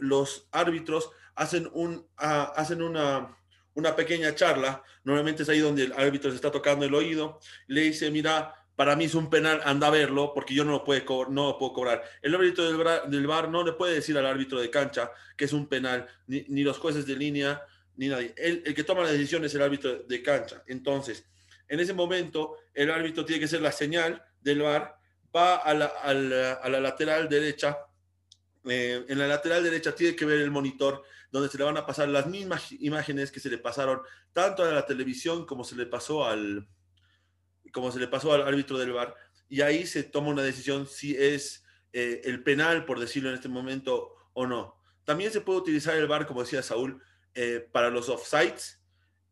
los 0.00 0.48
árbitros 0.50 1.10
hacen, 1.34 1.68
un, 1.72 2.06
ah, 2.16 2.52
hacen 2.56 2.82
una, 2.82 3.36
una 3.74 3.96
pequeña 3.96 4.34
charla, 4.34 4.82
normalmente 5.02 5.42
es 5.42 5.48
ahí 5.48 5.58
donde 5.58 5.84
el 5.84 5.92
árbitro 5.92 6.30
se 6.30 6.36
está 6.36 6.50
tocando 6.50 6.84
el 6.84 6.94
oído, 6.94 7.40
le 7.66 7.82
dice, 7.82 8.10
mira, 8.10 8.54
para 8.76 8.96
mí 8.96 9.04
es 9.04 9.14
un 9.14 9.30
penal, 9.30 9.60
anda 9.64 9.88
a 9.88 9.90
verlo, 9.90 10.32
porque 10.34 10.54
yo 10.54 10.64
no 10.64 10.72
lo, 10.72 10.84
puede 10.84 11.04
no 11.30 11.48
lo 11.48 11.58
puedo 11.58 11.72
cobrar. 11.72 12.02
El 12.22 12.34
árbitro 12.34 12.64
del, 12.64 13.10
del 13.10 13.26
bar 13.26 13.48
no 13.48 13.64
le 13.64 13.72
puede 13.72 13.94
decir 13.94 14.16
al 14.18 14.26
árbitro 14.26 14.60
de 14.60 14.70
cancha 14.70 15.10
que 15.36 15.44
es 15.44 15.52
un 15.52 15.66
penal, 15.66 16.06
ni, 16.26 16.62
los 16.62 16.78
jueces 16.78 17.06
de 17.06 17.16
línea, 17.16 17.62
ni 17.96 18.08
nadie. 18.08 18.34
El, 18.36 18.62
el, 18.64 18.74
que 18.74 18.84
toma 18.84 19.02
la 19.02 19.12
decisión 19.12 19.44
es 19.44 19.54
el 19.54 19.62
árbitro 19.62 20.02
de 20.02 20.22
cancha. 20.22 20.62
Entonces, 20.66 21.24
en 21.68 21.80
ese 21.80 21.92
momento, 21.92 22.56
el 22.72 22.90
árbitro 22.90 23.24
tiene 23.24 23.40
que 23.40 23.48
ser 23.48 23.62
la 23.62 23.72
señal 23.72 24.22
del 24.40 24.62
bar, 24.62 24.96
va 25.34 25.56
a 25.56 25.74
la, 25.74 25.86
a 25.86 26.14
la, 26.68 26.80
lateral 26.80 27.28
derecha, 27.28 27.78
eh, 28.66 29.04
en 29.08 29.18
la 29.18 29.26
lateral 29.26 29.62
derecha 29.62 29.94
tiene 29.94 30.16
que 30.16 30.24
ver 30.24 30.40
el 30.40 30.50
monitor 30.50 31.02
donde 31.30 31.48
se 31.48 31.58
le 31.58 31.64
van 31.64 31.76
a 31.76 31.84
pasar 31.84 32.08
las 32.08 32.26
mismas 32.26 32.70
imágenes 32.72 33.32
que 33.32 33.40
se 33.40 33.50
le 33.50 33.58
pasaron 33.58 34.00
tanto 34.32 34.62
a 34.62 34.70
la 34.70 34.86
televisión 34.86 35.44
como 35.46 35.64
se 35.64 35.74
le 35.74 35.86
pasó 35.86 36.24
al, 36.24 36.68
como 37.72 37.90
se 37.90 37.98
le 37.98 38.06
pasó 38.06 38.32
al 38.32 38.42
árbitro 38.42 38.78
del 38.78 38.92
bar. 38.92 39.14
Y 39.48 39.60
ahí 39.60 39.86
se 39.86 40.04
toma 40.04 40.28
una 40.28 40.42
decisión 40.42 40.86
si 40.86 41.16
es 41.16 41.64
eh, 41.92 42.22
el 42.24 42.42
penal, 42.42 42.84
por 42.84 43.00
decirlo 43.00 43.30
en 43.30 43.34
este 43.34 43.48
momento, 43.48 44.14
o 44.32 44.46
no. 44.46 44.80
También 45.04 45.32
se 45.32 45.40
puede 45.40 45.58
utilizar 45.58 45.96
el 45.96 46.06
bar, 46.06 46.26
como 46.26 46.42
decía 46.42 46.62
Saúl, 46.62 47.02
eh, 47.34 47.66
para 47.72 47.90
los 47.90 48.08
offsides. 48.08 48.80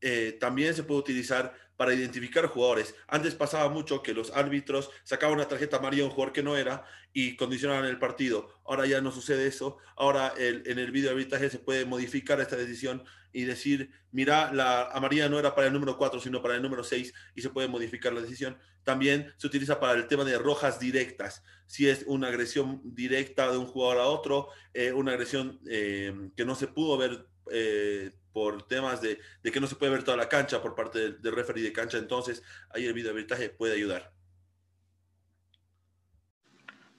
Eh, 0.00 0.36
también 0.40 0.74
se 0.74 0.82
puede 0.82 1.00
utilizar 1.00 1.54
para 1.76 1.94
identificar 1.94 2.46
jugadores. 2.46 2.94
Antes 3.08 3.34
pasaba 3.34 3.68
mucho 3.68 4.02
que 4.02 4.14
los 4.14 4.30
árbitros 4.32 4.90
sacaban 5.04 5.36
una 5.36 5.48
tarjeta 5.48 5.78
amarilla 5.78 6.02
a 6.02 6.06
un 6.06 6.12
jugador 6.12 6.32
que 6.32 6.42
no 6.42 6.56
era 6.56 6.84
y 7.12 7.36
condicionaban 7.36 7.86
el 7.86 7.98
partido. 7.98 8.60
Ahora 8.64 8.86
ya 8.86 9.00
no 9.00 9.10
sucede 9.10 9.46
eso. 9.46 9.78
Ahora 9.96 10.34
en 10.36 10.78
el 10.78 10.90
video 10.90 11.12
arbitraje 11.12 11.50
se 11.50 11.58
puede 11.58 11.84
modificar 11.84 12.40
esta 12.40 12.56
decisión 12.56 13.04
y 13.32 13.44
decir, 13.44 13.90
mira, 14.10 14.52
la 14.52 14.90
amarilla 14.90 15.28
no 15.28 15.38
era 15.38 15.54
para 15.54 15.66
el 15.66 15.72
número 15.72 15.96
4, 15.96 16.20
sino 16.20 16.42
para 16.42 16.54
el 16.54 16.62
número 16.62 16.84
6 16.84 17.12
y 17.34 17.42
se 17.42 17.50
puede 17.50 17.68
modificar 17.68 18.12
la 18.12 18.20
decisión. 18.20 18.58
También 18.84 19.32
se 19.38 19.46
utiliza 19.46 19.80
para 19.80 19.94
el 19.94 20.06
tema 20.06 20.24
de 20.24 20.38
rojas 20.38 20.78
directas. 20.78 21.42
Si 21.66 21.88
es 21.88 22.04
una 22.06 22.28
agresión 22.28 22.80
directa 22.84 23.50
de 23.50 23.56
un 23.56 23.66
jugador 23.66 23.98
a 23.98 24.06
otro, 24.06 24.48
eh, 24.74 24.92
una 24.92 25.12
agresión 25.12 25.60
eh, 25.68 26.30
que 26.36 26.44
no 26.44 26.54
se 26.54 26.68
pudo 26.68 26.98
ver 26.98 27.26
eh, 27.50 28.12
por 28.32 28.66
temas 28.66 29.00
de, 29.00 29.18
que 29.42 29.60
no 29.60 29.66
se 29.66 29.76
puede 29.76 29.92
ver 29.92 30.04
toda 30.04 30.16
la 30.16 30.28
cancha 30.28 30.62
por 30.62 30.74
parte 30.74 30.98
del, 30.98 31.22
del 31.22 31.34
referee 31.34 31.62
de 31.62 31.72
cancha, 31.72 31.98
entonces 31.98 32.42
ahí 32.70 32.86
el 32.86 32.94
videoarbitraje 32.94 33.50
puede 33.50 33.74
ayudar. 33.74 34.12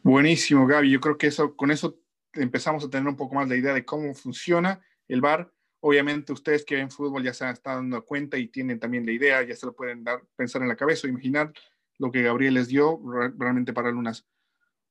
Buenísimo, 0.04 0.68
Gaby. 0.68 0.92
Yo 0.92 1.00
creo 1.00 1.18
que 1.18 1.28
eso, 1.28 1.56
con 1.56 1.72
eso 1.72 1.98
empezamos 2.34 2.84
a 2.84 2.90
tener 2.90 3.08
un 3.08 3.16
poco 3.16 3.36
más 3.36 3.48
la 3.48 3.56
idea 3.56 3.74
de 3.74 3.86
cómo 3.86 4.14
funciona 4.14 4.82
el 5.08 5.22
VAR. 5.22 5.52
Obviamente 5.80 6.34
ustedes 6.34 6.66
que 6.66 6.76
ven 6.76 6.92
fútbol 6.92 7.24
ya 7.24 7.34
se 7.34 7.50
estado 7.50 7.78
dando 7.78 8.04
cuenta 8.06 8.38
y 8.38 8.48
tienen 8.48 8.80
también 8.80 9.06
la 9.06 9.12
idea, 9.12 9.42
ya 9.44 9.56
se 9.56 9.66
lo 9.66 9.74
pueden 9.74 10.04
dar, 10.04 10.22
pensar 10.36 10.62
en 10.62 10.68
la 10.68 10.76
cabeza 10.76 11.08
imaginar 11.08 11.54
lo 12.00 12.12
que 12.12 12.22
Gabriel 12.22 12.56
les 12.56 12.68
dio 12.68 13.02
realmente 13.38 13.74
para 13.74 13.90
unas 13.90 14.26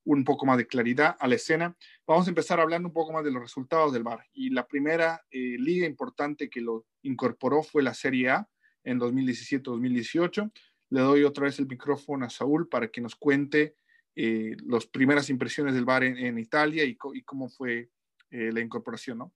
un 0.05 0.25
poco 0.25 0.47
más 0.47 0.59
de 0.59 0.67
claridad 0.67 1.17
a 1.19 1.29
la 1.29 1.37
escena. 1.37 1.77
Vamos 2.07 2.27
a 2.27 2.31
empezar 2.31 2.61
hablando 2.61 2.89
un 2.89 2.95
poco 2.95 3.13
más 3.13 3.25
de 3.25 3.31
los 3.31 3.43
resultados 3.43 3.93
del 3.93 4.03
VAR. 4.03 4.25
Y 4.33 4.51
la 4.51 4.67
primera 4.67 5.25
eh, 5.31 5.57
liga 5.59 5.87
importante 5.87 6.51
que 6.51 6.61
lo 6.61 6.87
incorporó 7.03 7.63
fue 7.63 7.83
la 7.83 7.95
Serie 7.95 8.31
A 8.31 8.49
en 8.85 8.99
2017-2018. 8.99 10.51
Le 10.91 11.01
doy 11.01 11.25
otra 11.25 11.45
vez 11.45 11.59
el 11.59 11.67
micrófono 11.67 12.27
a 12.27 12.31
Saúl 12.31 12.69
para 12.69 12.89
que 12.89 13.01
nos 13.01 13.15
cuente 13.15 13.77
eh, 14.15 14.57
las 14.67 14.87
primeras 14.87 15.31
impresiones 15.31 15.75
del 15.75 15.85
VAR 15.85 16.05
en, 16.05 16.39
Italia 16.39 16.85
y, 16.85 16.97
cómo 16.97 17.49
fue 17.49 17.91
eh, 18.31 18.51
la 18.53 18.61
incorporación, 18.61 19.19
¿no? 19.19 19.33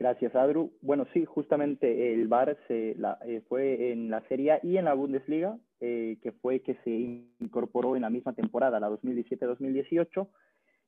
Gracias, 0.00 0.34
Adru. 0.34 0.72
Bueno, 0.80 1.06
sí, 1.12 1.26
justamente 1.26 2.14
el 2.14 2.26
VAR 2.26 2.56
se, 2.68 2.96
eh, 3.26 3.42
fue 3.50 3.92
en 3.92 4.08
la 4.08 4.22
Serie 4.28 4.52
A 4.52 4.60
y 4.62 4.78
en 4.78 4.86
la 4.86 4.94
Bundesliga, 4.94 5.58
eh, 5.78 6.16
que 6.22 6.32
fue 6.32 6.60
que 6.60 6.74
se 6.84 6.90
incorporó 7.38 7.96
en 7.96 8.02
la 8.02 8.08
misma 8.08 8.32
temporada, 8.32 8.80
la 8.80 8.88
2017-2018. 8.88 10.26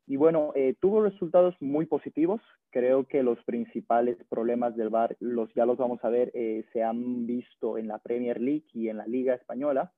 Y 0.07 0.16
bueno, 0.16 0.52
eh, 0.54 0.76
tuvo 0.81 1.02
resultados 1.02 1.54
muy 1.61 1.85
positivos. 1.85 2.40
Creo 2.71 3.04
que 3.04 3.23
los 3.23 3.38
principales 3.45 4.16
problemas 4.31 4.76
del 4.76 4.88
VAR, 4.88 5.14
los, 5.21 5.52
ya 5.52 5.66
los 5.66 5.76
vamos 5.76 6.02
a 6.02 6.09
ver, 6.09 6.33
se 6.73 6.83
han 6.83 7.26
visto 7.26 7.76
en 7.76 7.88
la 7.88 7.99
Premier 7.99 8.40
League 8.40 8.64
y 8.73 8.88
en 8.88 8.97
la 8.97 9.07
Liga 9.07 9.35
Española. 9.35 9.92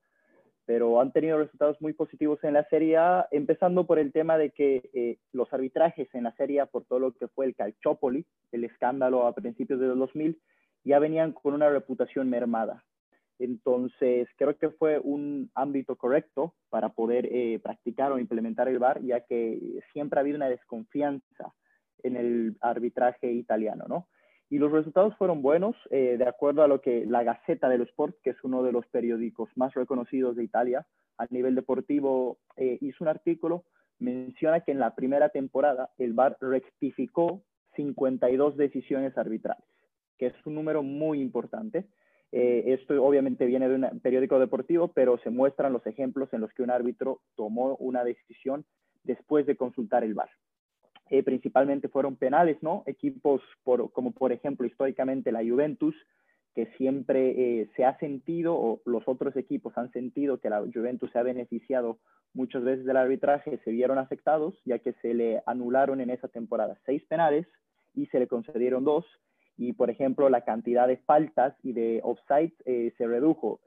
Pero 0.66 1.00
han 1.00 1.12
tenido 1.12 1.38
resultados 1.38 1.80
muy 1.80 1.92
positivos 1.92 2.42
en 2.42 2.54
la 2.54 2.64
Serie 2.68 2.96
A, 2.96 3.28
empezando 3.30 3.86
por 3.86 3.98
el 3.98 4.12
tema 4.12 4.38
de 4.38 4.50
que 4.50 4.90
eh, 4.94 5.18
los 5.32 5.52
arbitrajes 5.52 6.08
en 6.14 6.24
la 6.24 6.32
Serie 6.36 6.60
A, 6.60 6.66
por 6.66 6.84
todo 6.84 6.98
lo 6.98 7.12
que 7.12 7.28
fue 7.28 7.46
el 7.46 7.54
Calciopoli, 7.54 8.24
el 8.52 8.64
escándalo 8.64 9.26
a 9.26 9.34
principios 9.34 9.78
de 9.80 9.86
los 9.88 9.98
2000, 9.98 10.40
ya 10.84 10.98
venían 10.98 11.32
con 11.32 11.54
una 11.54 11.68
reputación 11.68 12.30
mermada. 12.30 12.84
Entonces, 13.38 14.28
creo 14.36 14.56
que 14.56 14.70
fue 14.70 14.98
un 15.00 15.50
ámbito 15.54 15.96
correcto 15.96 16.54
para 16.70 16.90
poder 16.90 17.26
eh, 17.30 17.58
practicar 17.58 18.12
o 18.12 18.18
implementar 18.18 18.68
el 18.68 18.78
VAR, 18.78 19.02
ya 19.02 19.20
que 19.20 19.80
siempre 19.92 20.18
ha 20.18 20.22
habido 20.22 20.36
una 20.36 20.48
desconfianza 20.48 21.52
en 22.02 22.16
el 22.16 22.56
arbitraje 22.60 23.32
italiano, 23.32 23.86
¿no? 23.88 24.08
Y 24.50 24.58
los 24.58 24.70
resultados 24.70 25.16
fueron 25.16 25.42
buenos, 25.42 25.74
eh, 25.90 26.16
de 26.18 26.28
acuerdo 26.28 26.62
a 26.62 26.68
lo 26.68 26.80
que 26.80 27.06
la 27.06 27.24
Gaceta 27.24 27.68
dello 27.68 27.84
Sport, 27.84 28.16
que 28.22 28.30
es 28.30 28.44
uno 28.44 28.62
de 28.62 28.72
los 28.72 28.86
periódicos 28.86 29.48
más 29.56 29.74
reconocidos 29.74 30.36
de 30.36 30.44
Italia 30.44 30.86
a 31.16 31.26
nivel 31.30 31.54
deportivo, 31.54 32.38
eh, 32.56 32.78
hizo 32.80 33.04
un 33.04 33.08
artículo, 33.08 33.64
menciona 33.98 34.60
que 34.60 34.72
en 34.72 34.78
la 34.78 34.94
primera 34.94 35.30
temporada 35.30 35.90
el 35.98 36.12
VAR 36.12 36.36
rectificó 36.40 37.42
52 37.76 38.56
decisiones 38.56 39.16
arbitrales, 39.16 39.64
que 40.18 40.26
es 40.26 40.34
un 40.44 40.54
número 40.54 40.82
muy 40.82 41.20
importante. 41.20 41.86
Eh, 42.32 42.74
esto 42.74 43.02
obviamente 43.02 43.46
viene 43.46 43.68
de 43.68 43.76
un 43.76 44.00
periódico 44.00 44.38
deportivo, 44.38 44.88
pero 44.88 45.18
se 45.18 45.30
muestran 45.30 45.72
los 45.72 45.86
ejemplos 45.86 46.32
en 46.32 46.40
los 46.40 46.52
que 46.52 46.62
un 46.62 46.70
árbitro 46.70 47.20
tomó 47.36 47.76
una 47.76 48.04
decisión 48.04 48.64
después 49.04 49.46
de 49.46 49.56
consultar 49.56 50.04
el 50.04 50.14
VAR. 50.14 50.30
Eh, 51.10 51.22
principalmente 51.22 51.88
fueron 51.88 52.16
penales, 52.16 52.56
¿no? 52.62 52.82
Equipos 52.86 53.42
como 53.62 54.12
por 54.12 54.32
ejemplo 54.32 54.66
históricamente 54.66 55.32
la 55.32 55.40
Juventus, 55.40 55.94
que 56.54 56.66
siempre 56.78 57.60
eh, 57.60 57.68
se 57.76 57.84
ha 57.84 57.98
sentido, 57.98 58.54
o 58.54 58.80
los 58.86 59.06
otros 59.06 59.36
equipos 59.36 59.76
han 59.76 59.90
sentido 59.92 60.38
que 60.38 60.48
la 60.48 60.60
Juventus 60.60 61.10
se 61.10 61.18
ha 61.18 61.22
beneficiado 61.22 61.98
muchas 62.32 62.62
veces 62.62 62.86
del 62.86 62.96
arbitraje, 62.96 63.58
se 63.64 63.70
vieron 63.70 63.98
afectados, 63.98 64.54
ya 64.64 64.78
que 64.78 64.92
se 64.94 65.14
le 65.14 65.42
anularon 65.46 66.00
en 66.00 66.10
esa 66.10 66.28
temporada 66.28 66.78
seis 66.86 67.04
penales 67.04 67.46
y 67.94 68.06
se 68.06 68.18
le 68.18 68.28
concedieron 68.28 68.84
dos. 68.84 69.04
Y, 69.56 69.72
por 69.74 69.88
ejemplo, 69.88 70.28
la 70.30 70.40
cantidad 70.40 70.88
de 70.88 70.96
faltas 70.96 71.54
y 71.62 71.72
de 71.72 72.00
offsides 72.02 72.52
eh, 72.64 72.92
se 72.98 73.06
redujo. 73.06 73.60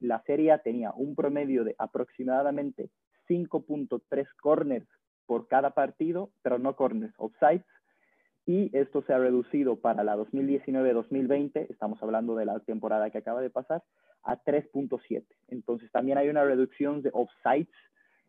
la 0.00 0.22
Serie 0.24 0.58
tenía 0.62 0.92
un 0.92 1.14
promedio 1.14 1.64
de 1.64 1.74
aproximadamente 1.78 2.90
5.3 3.26 4.26
corners 4.42 4.86
por 5.30 5.46
cada 5.46 5.70
partido, 5.70 6.32
pero 6.42 6.58
no 6.58 6.74
corners, 6.74 7.14
offsides. 7.16 7.64
Y 8.46 8.76
esto 8.76 9.00
se 9.02 9.12
ha 9.12 9.18
reducido 9.18 9.76
para 9.76 10.02
la 10.02 10.16
2019-2020, 10.16 11.70
estamos 11.70 12.02
hablando 12.02 12.34
de 12.34 12.46
la 12.46 12.58
temporada 12.58 13.10
que 13.10 13.18
acaba 13.18 13.40
de 13.40 13.48
pasar, 13.48 13.84
a 14.24 14.42
3.7. 14.42 15.24
Entonces 15.46 15.88
también 15.92 16.18
hay 16.18 16.30
una 16.30 16.42
reducción 16.42 17.02
de 17.02 17.10
offsides 17.12 17.68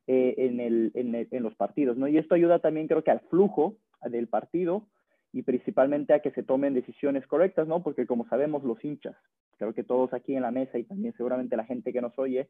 eh, 0.05 0.36
en, 0.38 0.60
el, 0.60 0.91
en, 0.93 1.41
los 1.41 1.55
partidos, 1.55 1.98
¿no? 1.98 2.08
Y 2.08 2.20
esto 2.20 2.36
ayuda 2.36 2.60
también 2.60 2.88
creo 2.88 3.03
que 3.03 3.10
al 3.10 3.22
flujo 3.22 3.77
del 4.05 4.27
partido 4.27 4.86
y 5.34 5.41
principalmente 5.41 6.13
a 6.13 6.20
que 6.20 6.29
se 6.29 6.43
tomen 6.43 6.75
decisiones 6.75 7.25
correctas, 7.25 7.67
¿no? 7.67 7.81
Porque 7.81 8.05
como 8.05 8.27
sabemos 8.27 8.63
los 8.63 8.86
hinchas, 8.86 9.15
creo 9.58 9.74
que 9.74 9.84
todos 9.84 10.13
aquí 10.13 10.36
en 10.36 10.43
la 10.43 10.51
mesa 10.51 10.77
y 10.77 10.84
también 10.84 11.15
seguramente 11.17 11.58
la 11.58 11.65
gente 11.65 11.91
que 11.91 12.01
nos 12.01 12.15
oye, 12.20 12.48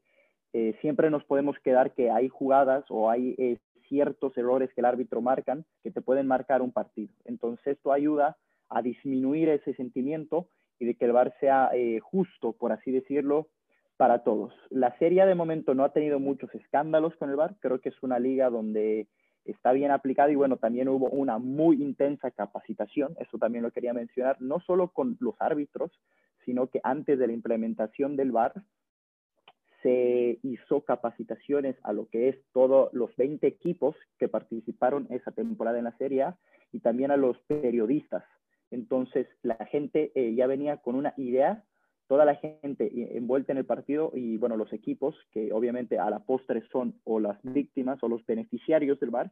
eh, 0.51 0.75
siempre 0.81 1.09
nos 1.09 1.23
podemos 1.23 1.57
quedar 1.59 1.93
que 1.93 2.11
hay 2.11 2.27
jugadas 2.27 2.83
o 2.89 3.09
hay 3.09 3.33
eh, 3.37 3.57
ciertos 3.91 4.37
errores 4.37 4.73
que 4.73 4.79
el 4.79 4.85
árbitro 4.85 5.21
marcan 5.21 5.65
que 5.83 5.91
te 5.91 5.99
pueden 5.99 6.25
marcar 6.25 6.61
un 6.61 6.71
partido. 6.71 7.13
Entonces 7.25 7.75
esto 7.75 7.91
ayuda 7.91 8.37
a 8.69 8.81
disminuir 8.81 9.49
ese 9.49 9.73
sentimiento 9.73 10.47
y 10.79 10.85
de 10.85 10.95
que 10.95 11.03
el 11.03 11.11
VAR 11.11 11.33
sea 11.41 11.69
eh, 11.73 11.99
justo, 11.99 12.53
por 12.53 12.71
así 12.71 12.89
decirlo, 12.89 13.49
para 13.97 14.23
todos. 14.23 14.53
La 14.69 14.97
serie 14.97 15.25
de 15.25 15.35
momento 15.35 15.75
no 15.75 15.83
ha 15.83 15.91
tenido 15.91 16.21
muchos 16.21 16.55
escándalos 16.55 17.13
con 17.17 17.29
el 17.29 17.35
VAR, 17.35 17.55
creo 17.59 17.81
que 17.81 17.89
es 17.89 18.01
una 18.01 18.17
liga 18.17 18.49
donde 18.49 19.07
está 19.43 19.73
bien 19.73 19.91
aplicado 19.91 20.31
y 20.31 20.35
bueno, 20.35 20.55
también 20.55 20.87
hubo 20.87 21.09
una 21.09 21.37
muy 21.37 21.83
intensa 21.83 22.31
capacitación, 22.31 23.13
eso 23.19 23.37
también 23.37 23.65
lo 23.65 23.71
quería 23.71 23.93
mencionar, 23.93 24.37
no 24.39 24.61
solo 24.61 24.87
con 24.87 25.17
los 25.19 25.35
árbitros, 25.39 25.91
sino 26.45 26.67
que 26.67 26.79
antes 26.81 27.19
de 27.19 27.27
la 27.27 27.33
implementación 27.33 28.15
del 28.15 28.31
VAR, 28.31 28.53
se 29.81 30.39
hizo 30.43 30.81
capacitaciones 30.81 31.75
a 31.83 31.93
lo 31.93 32.07
que 32.07 32.29
es 32.29 32.37
todos 32.53 32.93
los 32.93 33.15
20 33.15 33.45
equipos 33.47 33.95
que 34.17 34.27
participaron 34.27 35.07
esa 35.09 35.31
temporada 35.31 35.77
en 35.77 35.85
la 35.85 35.97
Serie 35.97 36.23
A 36.23 36.37
y 36.71 36.79
también 36.79 37.11
a 37.11 37.17
los 37.17 37.37
periodistas. 37.47 38.23
Entonces, 38.69 39.27
la 39.43 39.65
gente 39.65 40.11
eh, 40.15 40.33
ya 40.33 40.47
venía 40.47 40.77
con 40.77 40.95
una 40.95 41.13
idea, 41.17 41.63
toda 42.07 42.25
la 42.25 42.35
gente 42.35 42.85
eh, 42.85 43.17
envuelta 43.17 43.51
en 43.51 43.57
el 43.57 43.65
partido 43.65 44.11
y, 44.13 44.37
bueno, 44.37 44.55
los 44.55 44.71
equipos, 44.71 45.15
que 45.31 45.51
obviamente 45.51 45.99
a 45.99 46.09
la 46.09 46.19
postre 46.19 46.63
son 46.71 46.95
o 47.03 47.19
las 47.19 47.37
víctimas 47.43 48.01
o 48.01 48.07
los 48.07 48.25
beneficiarios 48.25 48.99
del 48.99 49.09
VAR, 49.09 49.31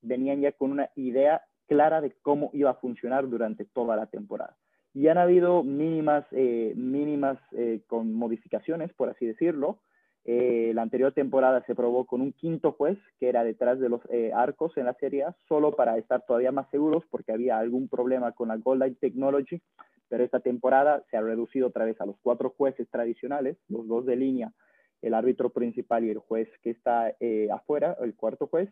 venían 0.00 0.40
ya 0.40 0.52
con 0.52 0.70
una 0.70 0.90
idea 0.96 1.42
clara 1.66 2.00
de 2.00 2.12
cómo 2.22 2.50
iba 2.54 2.70
a 2.70 2.74
funcionar 2.74 3.28
durante 3.28 3.66
toda 3.66 3.94
la 3.96 4.06
temporada. 4.06 4.56
Y 4.94 5.08
han 5.08 5.18
habido 5.18 5.62
mínimas, 5.62 6.24
eh, 6.30 6.72
mínimas 6.74 7.38
con 7.86 8.14
modificaciones, 8.14 8.92
por 8.94 9.10
así 9.10 9.26
decirlo, 9.26 9.80
eh, 10.30 10.72
la 10.74 10.82
anterior 10.82 11.14
temporada 11.14 11.64
se 11.64 11.74
probó 11.74 12.04
con 12.04 12.20
un 12.20 12.34
quinto 12.34 12.72
juez 12.72 12.98
que 13.18 13.30
era 13.30 13.44
detrás 13.44 13.80
de 13.80 13.88
los 13.88 14.02
eh, 14.10 14.30
arcos 14.34 14.76
en 14.76 14.84
la 14.84 14.92
Serie 14.92 15.24
A, 15.24 15.34
solo 15.48 15.74
para 15.74 15.96
estar 15.96 16.26
todavía 16.26 16.52
más 16.52 16.68
seguros 16.68 17.02
porque 17.10 17.32
había 17.32 17.56
algún 17.56 17.88
problema 17.88 18.32
con 18.32 18.48
la 18.48 18.58
Gold 18.58 18.82
Line 18.82 18.96
Technology, 19.00 19.62
pero 20.06 20.22
esta 20.22 20.40
temporada 20.40 21.02
se 21.10 21.16
ha 21.16 21.22
reducido 21.22 21.68
otra 21.68 21.86
vez 21.86 21.98
a 22.02 22.04
los 22.04 22.16
cuatro 22.20 22.50
jueces 22.50 22.86
tradicionales, 22.90 23.56
los 23.70 23.88
dos 23.88 24.04
de 24.04 24.16
línea, 24.16 24.52
el 25.00 25.14
árbitro 25.14 25.48
principal 25.48 26.04
y 26.04 26.10
el 26.10 26.18
juez 26.18 26.50
que 26.62 26.72
está 26.72 27.14
eh, 27.20 27.48
afuera, 27.50 27.96
el 28.02 28.14
cuarto 28.14 28.48
juez, 28.48 28.68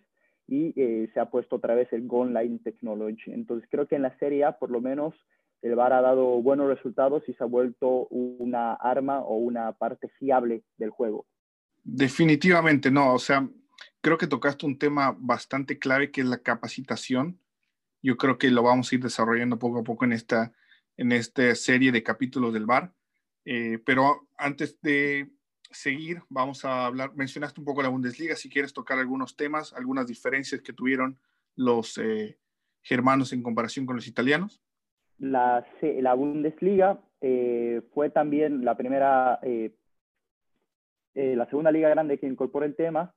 y 0.46 0.74
se 0.74 1.18
ha 1.18 1.30
puesto 1.30 1.56
otra 1.56 1.74
vez 1.74 1.90
el 1.94 2.06
Gold 2.06 2.36
Line 2.36 2.58
Technology. 2.58 3.32
Entonces 3.32 3.66
creo 3.70 3.88
que 3.88 3.96
en 3.96 4.02
la 4.02 4.16
Serie 4.18 4.44
A 4.44 4.58
por 4.58 4.70
lo 4.70 4.82
menos 4.82 5.14
el 5.62 5.74
VAR 5.74 5.94
ha 5.94 6.02
dado 6.02 6.42
buenos 6.42 6.68
resultados 6.68 7.26
y 7.28 7.32
se 7.32 7.42
ha 7.42 7.46
vuelto 7.46 8.08
una 8.08 8.74
arma 8.74 9.22
o 9.22 9.36
una 9.36 9.72
parte 9.72 10.08
fiable 10.18 10.62
del 10.76 10.90
juego. 10.90 11.24
Definitivamente 11.88 12.90
no, 12.90 13.14
o 13.14 13.18
sea, 13.20 13.48
creo 14.00 14.18
que 14.18 14.26
tocaste 14.26 14.66
un 14.66 14.76
tema 14.76 15.16
bastante 15.16 15.78
clave 15.78 16.10
que 16.10 16.22
es 16.22 16.26
la 16.26 16.38
capacitación. 16.38 17.40
Yo 18.02 18.16
creo 18.16 18.38
que 18.38 18.50
lo 18.50 18.64
vamos 18.64 18.90
a 18.90 18.96
ir 18.96 19.02
desarrollando 19.04 19.60
poco 19.60 19.78
a 19.78 19.84
poco 19.84 20.04
en 20.04 20.12
esta, 20.12 20.52
en 20.96 21.12
esta 21.12 21.54
serie 21.54 21.92
de 21.92 22.02
capítulos 22.02 22.52
del 22.52 22.66
bar. 22.66 22.92
Eh, 23.44 23.78
pero 23.86 24.28
antes 24.36 24.80
de 24.80 25.30
seguir, 25.70 26.22
vamos 26.28 26.64
a 26.64 26.86
hablar, 26.86 27.14
mencionaste 27.14 27.60
un 27.60 27.64
poco 27.64 27.82
la 27.82 27.88
Bundesliga, 27.88 28.34
si 28.34 28.50
quieres 28.50 28.72
tocar 28.72 28.98
algunos 28.98 29.36
temas, 29.36 29.72
algunas 29.72 30.08
diferencias 30.08 30.62
que 30.62 30.72
tuvieron 30.72 31.20
los 31.54 31.98
eh, 31.98 32.36
germanos 32.82 33.32
en 33.32 33.44
comparación 33.44 33.86
con 33.86 33.94
los 33.94 34.08
italianos. 34.08 34.60
La, 35.18 35.64
la 35.80 36.14
Bundesliga 36.14 37.00
eh, 37.20 37.80
fue 37.94 38.10
también 38.10 38.64
la 38.64 38.76
primera 38.76 39.38
eh, 41.16 41.34
la 41.34 41.46
segunda 41.46 41.72
liga 41.72 41.88
grande 41.88 42.18
que 42.18 42.26
incorporó 42.26 42.66
el 42.66 42.76
tema, 42.76 43.14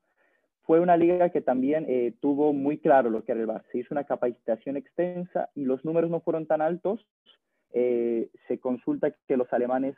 fue 0.64 0.80
una 0.80 0.96
liga 0.96 1.32
que 1.32 1.42
también 1.42 1.86
eh, 1.90 2.14
tuvo 2.22 2.54
muy 2.54 2.78
claro 2.78 3.10
lo 3.10 3.26
que 3.26 3.34
era 3.34 3.42
el 3.42 3.48
VAR. 3.48 3.66
Se 3.72 3.80
hizo 3.80 3.94
una 3.94 4.06
capacitación 4.06 4.78
extensa 4.78 5.50
y 5.54 5.66
los 5.66 5.84
números 5.84 6.10
no 6.10 6.22
fueron 6.22 6.46
tan 6.46 6.62
altos. 6.62 7.06
Eh, 7.74 8.30
se 8.48 8.58
consulta 8.60 9.14
que 9.28 9.36
los 9.36 9.52
alemanes 9.52 9.96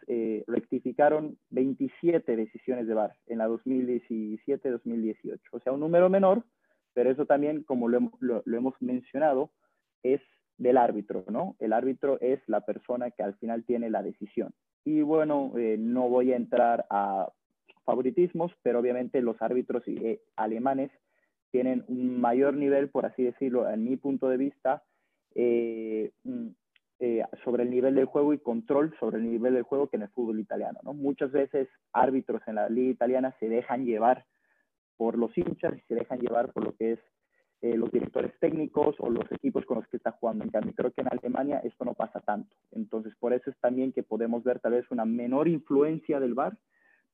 rectificaron 0.47 1.37
27 1.51 2.35
decisiones 2.35 2.87
de 2.87 2.95
VAR 2.95 3.15
en 3.27 3.37
la 3.37 3.47
2017-2018. 3.47 5.39
O 5.51 5.59
sea, 5.59 5.71
un 5.71 5.79
número 5.79 6.09
menor, 6.09 6.43
pero 6.93 7.11
eso 7.11 7.27
también, 7.27 7.63
como 7.63 7.87
lo, 7.87 8.11
lo 8.19 8.57
hemos 8.57 8.73
mencionado, 8.81 9.51
es 10.01 10.21
del 10.57 10.77
árbitro, 10.77 11.23
¿no? 11.29 11.55
El 11.59 11.71
árbitro 11.73 12.19
es 12.19 12.39
la 12.47 12.61
persona 12.61 13.11
que 13.11 13.21
al 13.21 13.35
final 13.35 13.63
tiene 13.63 13.91
la 13.91 14.01
decisión. 14.01 14.53
Y 14.85 15.01
bueno, 15.01 15.53
no 15.77 16.09
voy 16.09 16.33
a 16.33 16.37
entrar 16.37 16.85
a 16.89 17.31
favoritismos, 17.83 18.51
pero 18.61 18.79
obviamente 18.79 19.21
los 19.21 19.41
árbitros 19.41 19.83
eh, 19.87 20.21
alemanes 20.35 20.91
tienen 21.51 21.83
un 21.87 22.19
mayor 22.19 22.55
nivel, 22.55 22.89
por 22.89 23.05
así 23.05 23.23
decirlo, 23.23 23.69
en 23.69 23.83
mi 23.83 23.97
punto 23.97 24.29
de 24.29 24.37
vista, 24.37 24.83
eh, 25.35 26.11
mm, 26.23 26.47
eh, 26.99 27.23
sobre 27.43 27.63
el 27.63 27.71
nivel 27.71 27.95
del 27.95 28.05
juego 28.05 28.33
y 28.33 28.39
control 28.39 28.95
sobre 28.99 29.17
el 29.17 29.29
nivel 29.29 29.55
del 29.55 29.63
juego 29.63 29.87
que 29.87 29.97
en 29.97 30.03
el 30.03 30.09
fútbol 30.09 30.39
italiano. 30.39 30.79
¿no? 30.83 30.93
Muchas 30.93 31.31
veces 31.31 31.67
árbitros 31.93 32.41
en 32.47 32.55
la 32.55 32.69
liga 32.69 32.91
italiana 32.91 33.35
se 33.39 33.49
dejan 33.49 33.85
llevar 33.85 34.25
por 34.97 35.17
los 35.17 35.35
hinchas 35.37 35.73
y 35.77 35.81
se 35.87 35.95
dejan 35.95 36.19
llevar 36.19 36.53
por 36.53 36.63
lo 36.63 36.75
que 36.75 36.93
es 36.93 36.99
los 37.63 37.91
directores 37.91 38.33
técnicos 38.39 38.95
o 38.97 39.11
los 39.11 39.31
equipos 39.31 39.63
con 39.67 39.77
los 39.77 39.87
que 39.87 39.97
está 39.97 40.11
jugando. 40.13 40.43
En 40.43 40.49
cambio, 40.49 40.73
creo 40.75 40.91
que 40.91 41.01
en 41.01 41.09
Alemania 41.11 41.59
esto 41.63 41.85
no 41.85 41.93
pasa 41.93 42.19
tanto. 42.19 42.55
Entonces, 42.71 43.13
por 43.19 43.33
eso 43.33 43.51
es 43.51 43.57
también 43.59 43.93
que 43.93 44.01
podemos 44.01 44.43
ver 44.43 44.59
tal 44.59 44.71
vez 44.71 44.89
una 44.89 45.05
menor 45.05 45.47
influencia 45.47 46.19
del 46.19 46.33
VAR 46.33 46.57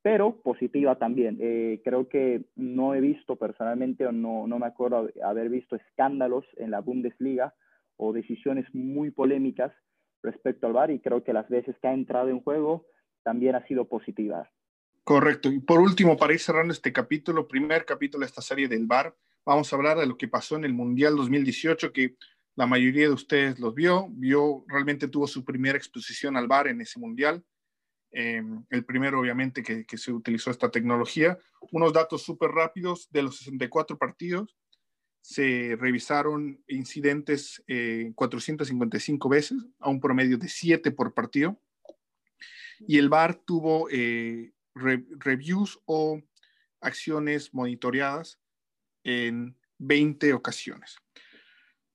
pero 0.07 0.37
positiva 0.41 0.97
también. 0.97 1.37
Eh, 1.41 1.81
creo 1.83 2.07
que 2.07 2.45
no 2.55 2.95
he 2.95 3.01
visto 3.01 3.35
personalmente 3.35 4.07
o 4.07 4.13
no, 4.13 4.47
no 4.47 4.57
me 4.57 4.65
acuerdo 4.65 5.09
haber 5.21 5.49
visto 5.49 5.75
escándalos 5.75 6.45
en 6.55 6.71
la 6.71 6.79
Bundesliga 6.79 7.53
o 7.97 8.13
decisiones 8.13 8.65
muy 8.73 9.11
polémicas 9.11 9.73
respecto 10.23 10.65
al 10.65 10.71
VAR 10.71 10.91
y 10.91 11.01
creo 11.01 11.25
que 11.25 11.33
las 11.33 11.49
veces 11.49 11.75
que 11.81 11.89
ha 11.89 11.93
entrado 11.93 12.29
en 12.29 12.39
juego 12.39 12.85
también 13.21 13.55
ha 13.55 13.67
sido 13.67 13.89
positiva. 13.89 14.49
Correcto. 15.03 15.51
Y 15.51 15.59
por 15.59 15.81
último, 15.81 16.15
para 16.15 16.31
ir 16.31 16.39
cerrando 16.39 16.71
este 16.71 16.93
capítulo, 16.93 17.45
primer 17.45 17.83
capítulo 17.83 18.21
de 18.21 18.27
esta 18.27 18.41
serie 18.41 18.69
del 18.69 18.87
VAR, 18.87 19.13
vamos 19.45 19.73
a 19.73 19.75
hablar 19.75 19.97
de 19.97 20.07
lo 20.07 20.17
que 20.17 20.29
pasó 20.29 20.55
en 20.55 20.63
el 20.63 20.73
Mundial 20.73 21.17
2018, 21.17 21.91
que 21.91 22.15
la 22.55 22.65
mayoría 22.65 23.07
de 23.07 23.13
ustedes 23.13 23.59
los 23.59 23.75
vio, 23.75 24.07
vio, 24.11 24.63
realmente 24.69 25.09
tuvo 25.09 25.27
su 25.27 25.43
primera 25.43 25.77
exposición 25.77 26.37
al 26.37 26.47
VAR 26.47 26.69
en 26.69 26.79
ese 26.79 26.97
Mundial. 26.97 27.43
Eh, 28.11 28.41
el 28.69 28.85
primero, 28.85 29.19
obviamente, 29.19 29.63
que, 29.63 29.97
se 29.97 30.11
utilizó 30.11 30.51
esta 30.51 30.71
tecnología. 30.71 31.37
Unos 31.71 31.93
datos 31.93 32.23
súper 32.23 32.51
rápidos 32.51 33.07
de 33.11 33.23
los 33.23 33.37
64 33.37 33.97
partidos. 33.97 34.57
Se 35.21 35.75
revisaron 35.77 36.63
incidentes 36.67 37.63
eh, 37.67 38.11
455 38.15 39.29
veces, 39.29 39.57
a 39.79 39.89
un 39.89 39.99
promedio 39.99 40.37
de 40.37 40.47
7 40.47 40.91
por 40.91 41.13
partido. 41.13 41.59
Y 42.79 42.97
el 42.97 43.09
VAR 43.09 43.35
tuvo 43.35 43.89
eh, 43.89 44.53
re 44.73 45.03
reviews 45.17 45.79
o 45.85 46.21
acciones 46.79 47.53
monitoreadas 47.53 48.39
en 49.03 49.57
20 49.79 50.33
ocasiones. 50.33 50.97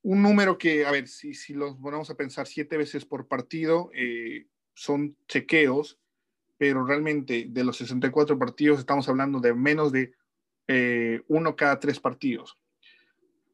Un 0.02 0.23
número 0.23 0.59
que, 0.59 0.85
a 0.85 0.90
ver, 0.90 1.07
si, 1.07 1.35
si 1.35 1.54
los 1.54 1.76
ponemos 1.76 2.11
a 2.11 2.16
pensar 2.16 2.47
siete 2.47 2.76
veces 2.76 3.04
por 3.04 3.28
partido, 3.28 3.90
eh, 3.95 4.49
son 4.75 5.17
chequeos, 5.29 5.99
pero 6.59 6.85
realmente 6.85 7.47
de 7.49 7.64
los 7.64 7.76
64 7.76 8.38
partidos 8.38 8.79
estamos 8.79 9.09
hablando 9.09 9.41
de 9.41 9.55
menos 9.55 9.93
de 9.93 10.14
eh, 10.69 11.23
uno 11.29 11.57
cada 11.57 11.81
tres 11.81 11.99
partidos. 11.99 12.59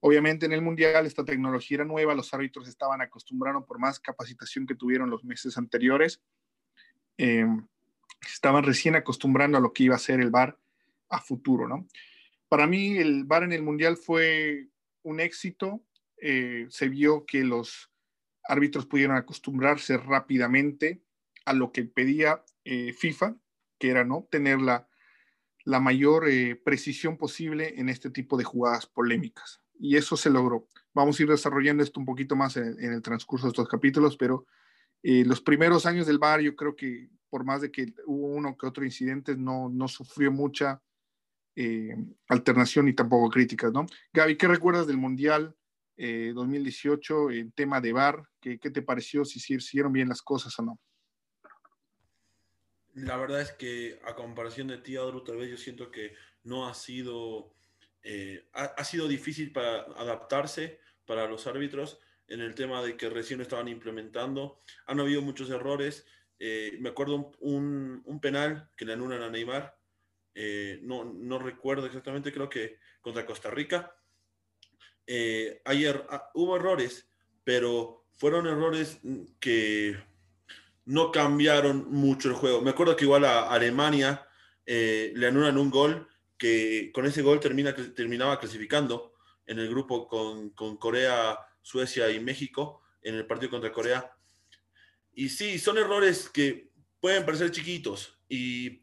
Obviamente 0.00 0.46
en 0.46 0.52
el 0.52 0.62
Mundial 0.62 1.06
esta 1.06 1.24
tecnología 1.24 1.76
era 1.76 1.84
nueva, 1.84 2.14
los 2.14 2.32
árbitros 2.32 2.68
estaban 2.68 3.00
acostumbrados 3.00 3.64
por 3.64 3.78
más 3.78 3.98
capacitación 3.98 4.66
que 4.66 4.74
tuvieron 4.74 5.10
los 5.10 5.24
meses 5.24 5.58
anteriores. 5.58 6.20
Eh, 7.16 7.46
estaban 8.30 8.62
recién 8.62 8.94
acostumbrando 8.94 9.58
a 9.58 9.60
lo 9.60 9.72
que 9.72 9.84
iba 9.84 9.96
a 9.96 9.98
ser 9.98 10.20
el 10.20 10.30
VAR 10.30 10.58
a 11.08 11.20
futuro, 11.20 11.66
¿no? 11.66 11.88
Para 12.48 12.66
mí 12.66 12.96
el 12.98 13.24
VAR 13.24 13.42
en 13.42 13.52
el 13.52 13.62
Mundial 13.62 13.96
fue 13.96 14.68
un 15.02 15.20
éxito. 15.20 15.82
Eh, 16.20 16.66
se 16.68 16.88
vio 16.88 17.24
que 17.26 17.42
los 17.42 17.90
árbitros 18.44 18.86
pudieron 18.86 19.16
acostumbrarse 19.16 19.96
rápidamente 19.96 21.02
a 21.48 21.52
lo 21.52 21.72
que 21.72 21.84
pedía 21.84 22.44
eh, 22.64 22.92
FIFA, 22.92 23.36
que 23.78 23.90
era 23.90 24.04
no 24.04 24.28
tener 24.30 24.60
la, 24.60 24.88
la 25.64 25.80
mayor 25.80 26.28
eh, 26.28 26.56
precisión 26.56 27.16
posible 27.16 27.74
en 27.78 27.88
este 27.88 28.10
tipo 28.10 28.36
de 28.36 28.44
jugadas 28.44 28.86
polémicas. 28.86 29.60
Y 29.78 29.96
eso 29.96 30.16
se 30.16 30.30
logró. 30.30 30.66
Vamos 30.94 31.18
a 31.18 31.22
ir 31.22 31.28
desarrollando 31.28 31.82
esto 31.82 32.00
un 32.00 32.06
poquito 32.06 32.34
más 32.34 32.56
en, 32.56 32.76
el 32.80 33.02
transcurso 33.02 33.46
de 33.46 33.50
estos 33.50 33.68
capítulos, 33.68 34.16
pero 34.16 34.46
eh, 35.02 35.24
los 35.24 35.40
primeros 35.40 35.86
años 35.86 36.06
del 36.06 36.18
VAR 36.18 36.40
yo 36.40 36.56
creo 36.56 36.74
que 36.74 37.08
por 37.28 37.44
más 37.44 37.60
de 37.60 37.70
que 37.70 37.94
hubo 38.06 38.28
uno 38.28 38.56
que 38.56 38.66
otro 38.66 38.84
incidente, 38.84 39.36
no, 39.36 39.68
no 39.68 39.86
sufrió 39.88 40.32
mucha 40.32 40.82
eh, 41.56 41.94
alternación 42.28 42.88
y 42.88 42.94
tampoco 42.94 43.30
críticas, 43.30 43.72
¿no? 43.72 43.86
Gaby, 44.12 44.36
¿qué 44.36 44.48
recuerdas 44.48 44.86
del 44.86 44.96
Mundial 44.96 45.54
eh, 45.96 46.32
2018 46.34 47.30
en 47.32 47.52
tema 47.52 47.80
de 47.80 47.92
VAR? 47.92 48.22
¿Qué, 48.40 48.58
¿Qué, 48.58 48.70
te 48.70 48.82
pareció? 48.82 49.24
Si 49.24 49.38
hicieron 49.54 49.92
bien 49.92 50.08
las 50.08 50.22
cosas 50.22 50.58
o 50.58 50.62
no. 50.62 50.80
La 53.04 53.16
verdad 53.16 53.40
es 53.40 53.52
que 53.52 54.00
a 54.04 54.14
comparación 54.14 54.68
de 54.68 54.78
ti, 54.78 54.96
Adru, 54.96 55.24
tal 55.24 55.36
vez 55.36 55.50
yo 55.50 55.56
siento 55.56 55.90
que 55.90 56.14
no 56.44 56.68
ha 56.68 56.74
sido, 56.74 57.54
eh, 58.02 58.48
ha, 58.52 58.84
sido 58.84 59.08
difícil 59.08 59.52
para 59.52 59.82
adaptarse 59.96 60.80
para 61.04 61.26
los 61.26 61.46
árbitros 61.46 61.98
en 62.26 62.40
el 62.40 62.54
tema 62.54 62.82
de 62.82 62.96
que 62.96 63.08
recién 63.08 63.40
estaban 63.40 63.68
implementando. 63.68 64.60
Han 64.86 65.00
habido 65.00 65.22
muchos 65.22 65.50
errores 65.50 66.06
eh, 66.38 66.76
me 66.80 66.90
acuerdo 66.90 67.32
un, 67.40 68.18
penal 68.22 68.70
que 68.76 68.84
le 68.84 68.92
anulan 68.92 69.22
a 69.22 69.30
Neymar. 69.30 69.76
Eh, 70.34 70.78
no, 70.82 71.04
no, 71.04 71.38
recuerdo 71.38 71.86
exactamente, 71.86 72.32
creo 72.32 72.48
que 72.48 72.78
contra 73.00 73.26
Costa 73.26 73.50
Rica. 73.50 73.94
Eh, 75.06 75.60
ayer 75.64 76.04
ah, 76.10 76.30
hubo 76.34 76.56
errores, 76.56 77.08
pero 77.42 78.06
fueron 78.12 78.46
errores 78.46 79.00
que 79.40 79.96
no 80.88 81.12
cambiaron 81.12 81.90
mucho 81.90 82.28
el 82.28 82.34
juego. 82.34 82.60
Me 82.60 82.70
acuerdo 82.70 82.96
que 82.96 83.04
igual 83.04 83.24
a 83.24 83.50
Alemania 83.50 84.26
eh, 84.66 85.12
le 85.14 85.26
anulan 85.26 85.56
un 85.56 85.70
gol 85.70 86.08
que 86.36 86.90
con 86.92 87.06
ese 87.06 87.22
gol 87.22 87.40
termina, 87.40 87.74
terminaba 87.74 88.38
clasificando 88.38 89.14
en 89.46 89.58
el 89.58 89.68
grupo 89.68 90.06
con, 90.06 90.50
con 90.50 90.76
Corea, 90.76 91.38
Suecia 91.62 92.10
y 92.10 92.20
México 92.20 92.82
en 93.02 93.14
el 93.14 93.26
partido 93.26 93.50
contra 93.50 93.72
Corea 93.72 94.12
y 95.18 95.30
sí, 95.30 95.58
son 95.58 95.78
errores 95.78 96.28
que 96.28 96.70
pueden 97.00 97.26
parecer 97.26 97.50
chiquitos. 97.50 98.16
Y 98.28 98.82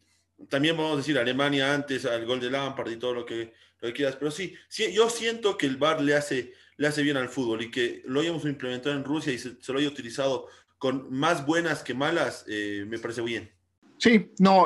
también 0.50 0.76
vamos 0.76 0.96
a 0.96 0.98
decir 0.98 1.18
Alemania 1.18 1.74
antes 1.74 2.06
al 2.06 2.26
gol 2.26 2.42
de 2.42 2.52
Lampard 2.52 2.92
y 2.92 2.98
todo 2.98 3.14
lo 3.14 3.26
que, 3.26 3.54
lo 3.80 3.88
que 3.88 3.94
quieras. 3.94 4.18
Pero 4.18 4.32
sí, 4.32 4.54
sí, 4.68 4.92
yo 4.92 5.10
siento 5.10 5.58
que 5.58 5.66
el 5.66 5.78
VAR 5.78 6.02
le 6.02 6.14
hace, 6.14 6.52
le 6.76 6.88
hace 6.88 7.04
bien 7.04 7.16
al 7.16 7.30
fútbol 7.30 7.62
y 7.62 7.72
que 7.72 8.02
lo 8.04 8.20
hayamos 8.20 8.44
implementado 8.44 8.94
en 8.98 9.06
Rusia 9.06 9.32
y 9.32 9.38
se, 9.38 9.62
se 9.62 9.72
lo 9.72 9.80
haya 9.80 9.88
utilizado 9.88 10.50
con 10.78 11.12
más 11.14 11.46
buenas 11.46 11.84
que 11.84 11.94
malas, 11.94 12.46
eh, 12.48 12.86
me 12.88 13.00
parece 13.00 13.22
bien. 13.22 13.52
Sí, 13.98 14.34
no, 14.40 14.66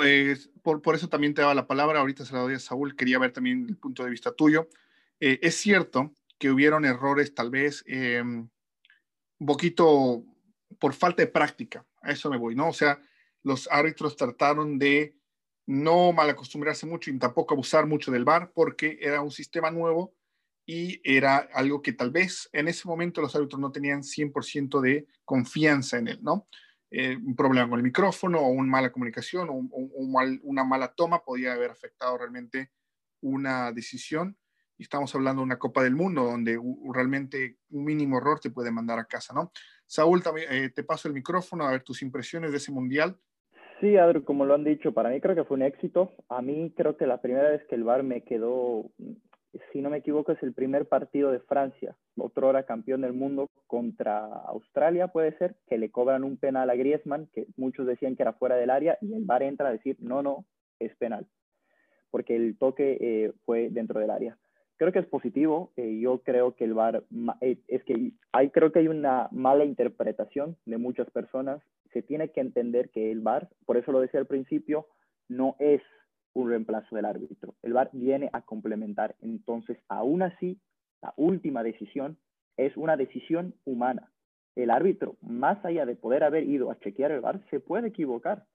por, 0.64 0.82
por, 0.82 0.96
eso 0.96 1.08
también 1.08 1.34
te 1.34 1.42
daba 1.42 1.54
la 1.54 1.68
palabra. 1.68 2.00
Ahorita 2.00 2.26
se 2.26 2.34
la 2.34 2.40
doy 2.40 2.56
a 2.56 2.60
Saúl. 2.60 2.96
Quería 2.96 3.20
ver 3.20 3.32
también 3.32 3.68
el 3.70 3.78
punto 3.78 4.04
de 4.04 4.10
vista 4.10 4.32
tuyo. 4.32 4.68
Eh, 5.20 5.40
es 5.42 5.56
cierto 5.56 6.14
que 6.38 6.50
hubieron 6.50 6.86
errores, 6.86 7.34
tal 7.36 7.50
vez 7.50 7.84
eh, 7.86 8.22
un 8.22 8.50
poquito 9.46 10.24
por 10.80 10.94
falta 10.94 11.22
de 11.22 11.28
práctica, 11.28 11.86
a 12.02 12.12
eso 12.12 12.30
me 12.30 12.38
voy, 12.38 12.56
¿no? 12.56 12.70
O 12.70 12.74
sea, 12.74 13.02
los 13.44 13.68
árbitros 13.70 14.16
trataron 14.16 14.80
de 14.80 15.16
no 15.66 16.14
mal 16.14 16.30
acostumbrarse 16.30 16.86
mucho 16.86 17.12
y 17.12 17.20
tampoco 17.20 17.54
abusar 17.54 17.86
mucho 17.86 18.12
del 18.12 18.24
VAR 18.24 18.52
porque 18.54 18.98
era 19.02 19.22
un 19.22 19.32
sistema 19.32 19.70
nuevo 19.72 20.16
y 20.72 21.02
era 21.04 21.50
algo 21.56 21.82
que 21.82 21.94
tal 21.94 22.12
vez 22.12 22.48
en 22.54 22.68
ese 22.68 22.88
momento 22.88 23.22
los 23.22 23.36
árbitros 23.36 23.60
no 23.60 23.72
tenían 23.72 24.04
100% 24.04 24.80
de 24.82 25.08
confianza 25.26 25.98
en 25.98 26.10
él, 26.10 26.20
¿no? 26.22 26.48
Eh, 26.92 27.18
un 27.18 27.36
problema 27.36 27.68
con 27.68 27.80
el 27.80 27.84
micrófono 27.84 28.42
o 28.42 28.50
una 28.50 28.70
mala 28.70 28.92
comunicación 28.92 29.50
o, 29.50 30.08
mal, 30.08 30.40
una 30.44 30.64
mala 30.64 30.94
toma 30.94 31.24
podía 31.24 31.54
haber 31.54 31.72
afectado 31.72 32.20
realmente 32.20 32.70
una 33.20 33.72
decisión. 33.72 34.38
Y 34.78 34.84
estamos 34.84 35.14
hablando 35.16 35.42
de 35.42 35.46
una 35.48 35.58
Copa 35.58 35.82
del 35.82 35.96
Mundo 35.96 36.24
donde 36.24 36.62
realmente 36.94 37.58
un 37.72 37.86
mínimo 37.86 38.20
error 38.20 38.40
te 38.40 38.52
puede 38.52 38.70
mandar 38.70 39.00
a 39.00 39.06
casa, 39.06 39.34
¿no? 39.34 39.52
Saúl, 39.88 40.22
también, 40.22 40.54
eh, 40.54 40.70
te 40.70 40.84
paso 40.84 41.08
el 41.08 41.16
micrófono 41.16 41.66
a 41.66 41.72
ver 41.72 41.82
tus 41.82 42.04
impresiones 42.04 42.52
de 42.52 42.58
ese 42.58 42.72
mundial. 42.72 43.18
Sí, 43.82 43.98
Adri, 43.98 44.22
como 44.22 44.46
lo 44.46 44.54
han 44.54 44.64
dicho, 44.64 44.94
para 44.94 45.10
mí 45.10 45.20
creo 45.20 45.34
que 45.34 45.46
fue 45.46 45.58
un 45.58 45.64
éxito. 45.64 46.14
A 46.28 46.44
mí 46.44 46.72
creo 46.78 46.96
que 46.96 47.08
la 47.08 47.22
primera 47.22 47.50
vez 47.50 47.66
que 47.68 47.74
el 47.74 47.84
VAR 47.84 48.04
me 48.04 48.24
quedó, 48.24 48.92
si 49.72 49.82
no 49.82 49.90
me 49.90 49.98
equivoco, 49.98 50.32
es 50.32 50.42
el 50.44 50.54
primer 50.54 50.88
partido 50.88 51.32
de 51.32 51.40
Francia, 51.40 51.96
otro 52.18 52.48
hora 52.48 52.64
campeón 52.64 53.02
del 53.02 53.14
mundo 53.14 53.50
contra 53.68 54.26
Australia, 54.26 55.08
puede 55.08 55.38
ser, 55.38 55.56
que 55.68 55.78
le 55.78 55.92
cobran 55.92 56.24
un 56.24 56.38
penal 56.38 56.70
a 56.70 56.76
Griezmann, 56.76 57.28
que 57.34 57.48
muchos 57.58 57.88
decían 57.88 58.16
que 58.16 58.24
era 58.24 58.34
fuera 58.34 58.56
del 58.56 58.70
área, 58.70 58.98
y 59.02 59.14
el 59.14 59.26
VAR 59.26 59.44
entra 59.44 59.70
a 59.70 59.72
decir, 59.72 59.98
no, 60.00 60.22
no, 60.22 60.46
es 60.80 60.96
penal, 60.98 61.28
porque 62.12 62.36
el 62.36 62.58
toque 62.58 62.98
eh, 63.00 63.34
fue 63.46 63.70
dentro 63.70 64.00
del 64.00 64.12
área 64.12 64.38
creo 64.80 64.94
que 64.94 65.00
es 65.00 65.08
positivo. 65.08 65.72
Eh, 65.76 66.00
yo 66.02 66.20
creo 66.24 66.56
que 66.56 66.64
el 66.64 66.74
VAR, 66.74 67.04
eh, 67.42 67.58
es 67.68 67.84
que 67.84 68.14
hay, 68.32 68.50
creo 68.50 68.72
que 68.72 68.80
hay 68.80 68.88
una 68.88 69.28
mala 69.32 69.66
interpretación 69.66 70.58
de 70.66 70.78
muchas 70.78 71.12
personas. 71.12 71.62
Se 71.92 72.02
tiene 72.02 72.32
que 72.32 72.40
entender 72.40 72.90
que 72.90 73.12
el 73.12 73.20
VAR, 73.20 73.50
por 73.66 73.78
eso 73.78 73.92
lo 73.92 74.00
decía 74.00 74.22
al 74.22 74.26
principio, 74.26 74.88
no 75.28 75.58
es 75.60 75.82
un 76.34 76.50
reemplazo 76.50 76.96
del 76.96 77.06
árbitro. 77.06 77.56
El 77.62 77.74
VAR 77.74 77.90
viene 77.94 78.30
a 78.34 78.42
complementar. 78.42 79.16
Entonces, 79.22 79.78
aún 79.88 80.22
así, 80.22 80.60
la 81.02 81.14
última 81.18 81.64
decisión 81.64 82.18
es 82.58 82.76
una 82.78 82.98
decisión 82.98 83.54
humana. 83.66 84.12
El 84.56 84.70
árbitro, 84.70 85.16
más 85.22 85.64
allá 85.64 85.86
de 85.86 85.96
poder 85.96 86.24
haber 86.24 86.44
ido 86.44 86.72
a 86.72 86.80
chequear 86.80 87.12
el 87.12 87.22
VAR, 87.22 87.42
se 87.50 87.60
puede 87.60 87.90
equivocar. 87.90 88.46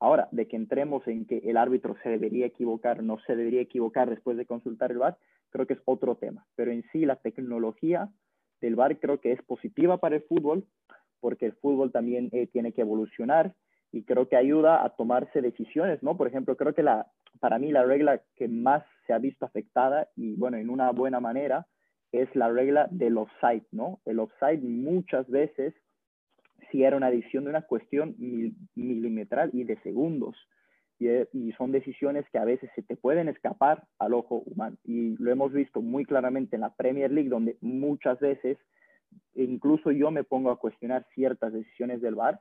Ahora, 0.00 0.28
de 0.32 0.48
que 0.48 0.56
entremos 0.56 1.06
en 1.06 1.26
que 1.26 1.38
el 1.38 1.56
árbitro 1.56 1.96
se 2.02 2.08
debería 2.08 2.46
equivocar, 2.46 3.02
no 3.02 3.18
se 3.20 3.36
debería 3.36 3.60
equivocar 3.60 4.10
después 4.10 4.36
de 4.36 4.46
consultar 4.46 4.90
el 4.90 4.98
VAR, 4.98 5.16
creo 5.50 5.66
que 5.66 5.74
es 5.74 5.82
otro 5.84 6.16
tema. 6.16 6.44
Pero 6.56 6.72
en 6.72 6.84
sí, 6.90 7.06
la 7.06 7.16
tecnología 7.16 8.08
del 8.60 8.74
VAR 8.74 8.98
creo 8.98 9.20
que 9.20 9.32
es 9.32 9.42
positiva 9.42 9.98
para 9.98 10.16
el 10.16 10.22
fútbol, 10.22 10.64
porque 11.20 11.46
el 11.46 11.52
fútbol 11.52 11.92
también 11.92 12.30
eh, 12.32 12.48
tiene 12.48 12.72
que 12.72 12.80
evolucionar 12.80 13.54
y 13.92 14.02
creo 14.02 14.28
que 14.28 14.36
ayuda 14.36 14.84
a 14.84 14.90
tomarse 14.90 15.40
decisiones, 15.40 16.02
¿no? 16.02 16.16
Por 16.16 16.26
ejemplo, 16.26 16.56
creo 16.56 16.74
que 16.74 16.82
la, 16.82 17.06
para 17.40 17.58
mí 17.58 17.72
la 17.72 17.84
regla 17.84 18.22
que 18.36 18.48
más 18.48 18.84
se 19.06 19.12
ha 19.12 19.18
visto 19.18 19.44
afectada, 19.44 20.08
y 20.16 20.34
bueno, 20.36 20.56
en 20.56 20.70
una 20.70 20.90
buena 20.90 21.20
manera, 21.20 21.66
es 22.12 22.34
la 22.36 22.50
regla 22.50 22.88
del 22.90 23.16
offside, 23.16 23.64
¿no? 23.72 24.00
El 24.04 24.18
offside 24.18 24.60
muchas 24.62 25.28
veces 25.28 25.74
si 26.70 26.84
era 26.84 26.96
una 26.96 27.10
decisión 27.10 27.44
de 27.44 27.50
una 27.50 27.62
cuestión 27.62 28.14
mil, 28.18 28.54
milimetral 28.74 29.50
y 29.52 29.64
de 29.64 29.76
segundos. 29.82 30.36
Y, 30.98 31.08
y, 31.32 31.52
son 31.52 31.72
decisiones 31.72 32.24
que 32.30 32.38
a 32.38 32.44
veces 32.44 32.70
se 32.76 32.82
te 32.82 32.96
pueden 32.96 33.28
escapar 33.28 33.84
al 33.98 34.14
ojo 34.14 34.36
humano. 34.46 34.76
Y 34.84 35.16
lo 35.18 35.32
hemos 35.32 35.52
visto 35.52 35.82
muy 35.82 36.04
claramente 36.04 36.56
en 36.56 36.60
la 36.60 36.74
Premier 36.74 37.10
League, 37.10 37.28
donde 37.28 37.56
muchas 37.60 38.20
veces, 38.20 38.56
incluso 39.34 39.90
yo 39.90 40.10
me 40.10 40.22
pongo 40.22 40.50
a 40.50 40.58
cuestionar 40.58 41.04
ciertas 41.14 41.52
decisiones 41.52 42.00
del 42.00 42.14
VAR, 42.14 42.40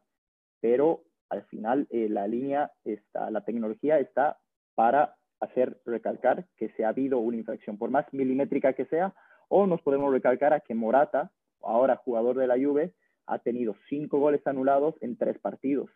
pero 0.59 1.03
al 1.29 1.43
final 1.45 1.87
eh, 1.89 2.07
la 2.07 2.27
línea 2.27 2.71
está, 2.83 3.31
la 3.31 3.43
tecnología 3.43 3.99
está 3.99 4.37
para 4.75 5.15
hacer 5.39 5.79
recalcar 5.85 6.45
que 6.55 6.69
se 6.69 6.85
ha 6.85 6.89
habido 6.89 7.19
una 7.19 7.37
infracción, 7.37 7.77
por 7.77 7.89
más 7.89 8.05
milimétrica 8.13 8.73
que 8.73 8.85
sea, 8.85 9.13
o 9.49 9.67
nos 9.67 9.81
podemos 9.81 10.11
recalcar 10.13 10.53
a 10.53 10.61
que 10.61 10.75
Morata, 10.75 11.31
ahora 11.61 11.97
jugador 11.97 12.37
de 12.37 12.47
la 12.47 12.55
Juve, 12.55 12.93
ha 13.25 13.39
tenido 13.39 13.75
cinco 13.89 14.19
goles 14.19 14.45
anulados 14.45 14.95
en 15.01 15.17
tres 15.17 15.37
partidos 15.39 15.89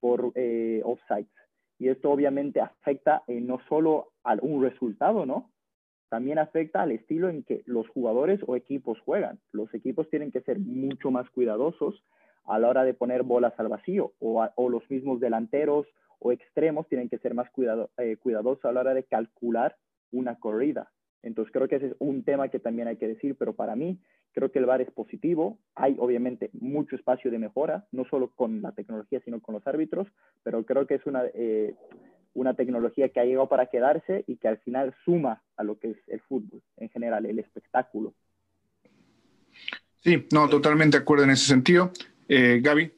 por 0.00 0.32
eh, 0.34 0.82
offsides. 0.84 1.28
Y 1.78 1.88
esto 1.88 2.10
obviamente 2.10 2.60
afecta 2.60 3.22
eh, 3.26 3.40
no 3.40 3.58
solo 3.68 4.12
a 4.22 4.36
un 4.40 4.62
resultado, 4.62 5.26
¿no? 5.26 5.50
También 6.08 6.38
afecta 6.38 6.82
al 6.82 6.92
estilo 6.92 7.28
en 7.28 7.42
que 7.42 7.62
los 7.66 7.88
jugadores 7.88 8.40
o 8.46 8.54
equipos 8.54 9.00
juegan. 9.00 9.40
Los 9.50 9.72
equipos 9.74 10.08
tienen 10.10 10.30
que 10.30 10.42
ser 10.42 10.58
mucho 10.58 11.10
más 11.10 11.28
cuidadosos 11.30 12.04
a 12.44 12.58
la 12.58 12.68
hora 12.68 12.84
de 12.84 12.94
poner 12.94 13.22
bolas 13.22 13.54
al 13.58 13.68
vacío 13.68 14.12
o, 14.20 14.46
o 14.54 14.68
los 14.68 14.88
mismos 14.90 15.20
delanteros 15.20 15.86
o 16.22 16.32
extremos 16.32 16.88
tienen 16.88 17.08
que 17.08 17.18
ser 17.18 17.34
más 17.34 17.50
cuidado, 17.50 17.90
eh, 17.98 18.16
cuidadosos 18.16 18.64
a 18.64 18.72
la 18.72 18.80
hora 18.80 18.94
de 18.94 19.04
calcular 19.04 19.76
una 20.10 20.38
corrida. 20.38 20.90
Entonces 21.22 21.52
creo 21.52 21.68
que 21.68 21.76
ese 21.76 21.86
es 21.88 21.94
un 21.98 22.24
tema 22.24 22.48
que 22.48 22.58
también 22.58 22.88
hay 22.88 22.96
que 22.96 23.08
decir, 23.08 23.36
pero 23.36 23.54
para 23.54 23.76
mí 23.76 23.98
creo 24.32 24.50
que 24.50 24.58
el 24.58 24.66
VAR 24.66 24.80
es 24.80 24.90
positivo. 24.90 25.58
Hay 25.74 25.96
obviamente 25.98 26.50
mucho 26.52 26.96
espacio 26.96 27.30
de 27.30 27.38
mejora, 27.38 27.86
no 27.92 28.04
solo 28.04 28.30
con 28.30 28.62
la 28.62 28.72
tecnología, 28.72 29.20
sino 29.24 29.40
con 29.40 29.54
los 29.54 29.66
árbitros, 29.66 30.08
pero 30.42 30.64
creo 30.64 30.86
que 30.86 30.94
es 30.94 31.06
una, 31.06 31.24
eh, 31.34 31.74
una 32.34 32.54
tecnología 32.54 33.08
que 33.10 33.20
ha 33.20 33.24
llegado 33.24 33.48
para 33.48 33.66
quedarse 33.66 34.24
y 34.26 34.36
que 34.36 34.48
al 34.48 34.58
final 34.58 34.94
suma 35.04 35.42
a 35.56 35.64
lo 35.64 35.78
que 35.78 35.90
es 35.90 35.98
el 36.08 36.20
fútbol 36.20 36.62
en 36.76 36.88
general, 36.88 37.26
el 37.26 37.38
espectáculo. 37.38 38.14
Sí, 40.00 40.26
no, 40.32 40.48
totalmente 40.48 40.96
de 40.96 41.02
acuerdo 41.02 41.24
en 41.24 41.30
ese 41.30 41.46
sentido. 41.46 41.92
Eh, 42.28 42.60
Gaby. 42.60 42.90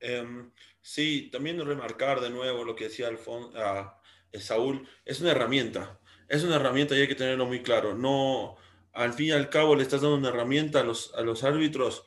Em, 0.00 0.50
Sí, 0.94 1.30
también 1.32 1.58
remarcar 1.64 2.20
de 2.20 2.28
nuevo 2.28 2.64
lo 2.64 2.76
que 2.76 2.84
decía 2.84 3.08
Alfon, 3.08 3.50
Saúl, 4.38 4.86
es 5.06 5.22
una 5.22 5.30
herramienta, 5.30 5.98
es 6.28 6.44
una 6.44 6.56
herramienta 6.56 6.94
y 6.94 7.00
hay 7.00 7.08
que 7.08 7.14
tenerlo 7.14 7.46
muy 7.46 7.62
claro. 7.62 7.94
No, 7.94 8.56
al 8.92 9.14
fin 9.14 9.28
y 9.28 9.30
al 9.30 9.48
cabo 9.48 9.74
le 9.74 9.84
estás 9.84 10.02
dando 10.02 10.18
una 10.18 10.28
herramienta 10.28 10.80
a 10.80 10.82
los, 10.82 11.14
a 11.14 11.22
los 11.22 11.44
árbitros 11.44 12.04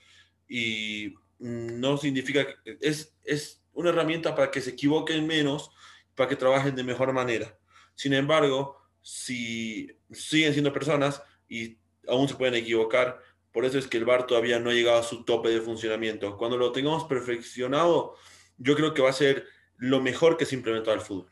y 0.47 1.15
no 1.39 1.97
significa, 1.97 2.45
es, 2.79 3.17
es 3.23 3.63
una 3.73 3.89
herramienta 3.89 4.35
para 4.35 4.51
que 4.51 4.61
se 4.61 4.69
equivoquen 4.69 5.25
menos, 5.25 5.71
para 6.13 6.29
que 6.29 6.35
trabajen 6.35 6.75
de 6.75 6.83
mejor 6.83 7.11
manera. 7.11 7.57
Sin 7.95 8.13
embargo, 8.13 8.77
si 9.01 9.97
siguen 10.11 10.53
siendo 10.53 10.71
personas 10.71 11.23
y 11.49 11.79
aún 12.07 12.29
se 12.29 12.35
pueden 12.35 12.53
equivocar, 12.53 13.19
por 13.51 13.65
eso 13.65 13.79
es 13.79 13.87
que 13.87 13.97
el 13.97 14.05
VAR 14.05 14.27
todavía 14.27 14.59
no 14.59 14.69
ha 14.69 14.73
llegado 14.73 14.99
a 14.99 15.03
su 15.03 15.25
tope 15.25 15.49
de 15.49 15.61
funcionamiento. 15.61 16.37
Cuando 16.37 16.55
lo 16.55 16.71
tengamos 16.71 17.05
perfeccionado, 17.05 18.15
yo 18.57 18.75
creo 18.75 18.93
que 18.93 19.01
va 19.01 19.09
a 19.09 19.13
ser 19.13 19.45
lo 19.77 20.01
mejor 20.01 20.37
que 20.37 20.45
se 20.45 20.55
implementó 20.55 20.91
al 20.91 21.01
fútbol. 21.01 21.27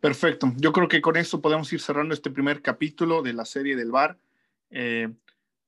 Perfecto. 0.00 0.52
Yo 0.56 0.72
creo 0.72 0.88
que 0.88 1.00
con 1.00 1.16
esto 1.16 1.40
podemos 1.40 1.72
ir 1.72 1.80
cerrando 1.80 2.14
este 2.14 2.30
primer 2.30 2.62
capítulo 2.62 3.22
de 3.22 3.32
la 3.32 3.44
serie 3.44 3.74
del 3.74 3.90
VAR. 3.90 4.16
Eh, 4.70 5.08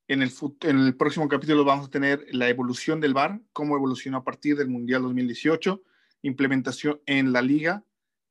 en, 0.07 0.21
el, 0.21 0.31
en 0.61 0.79
el 0.79 0.95
próximo 0.95 1.27
capítulo 1.27 1.65
vamos 1.65 1.87
a 1.87 1.89
tener 1.89 2.25
la 2.31 2.47
evolución 2.47 3.01
del 3.01 3.13
VAR, 3.13 3.41
cómo 3.51 3.75
evolucionó 3.75 4.17
a 4.17 4.23
partir 4.23 4.55
del 4.55 4.69
Mundial 4.69 5.01
2018, 5.01 5.81
implementación 6.21 7.01
en 7.05 7.33
la 7.33 7.41
liga, 7.41 7.83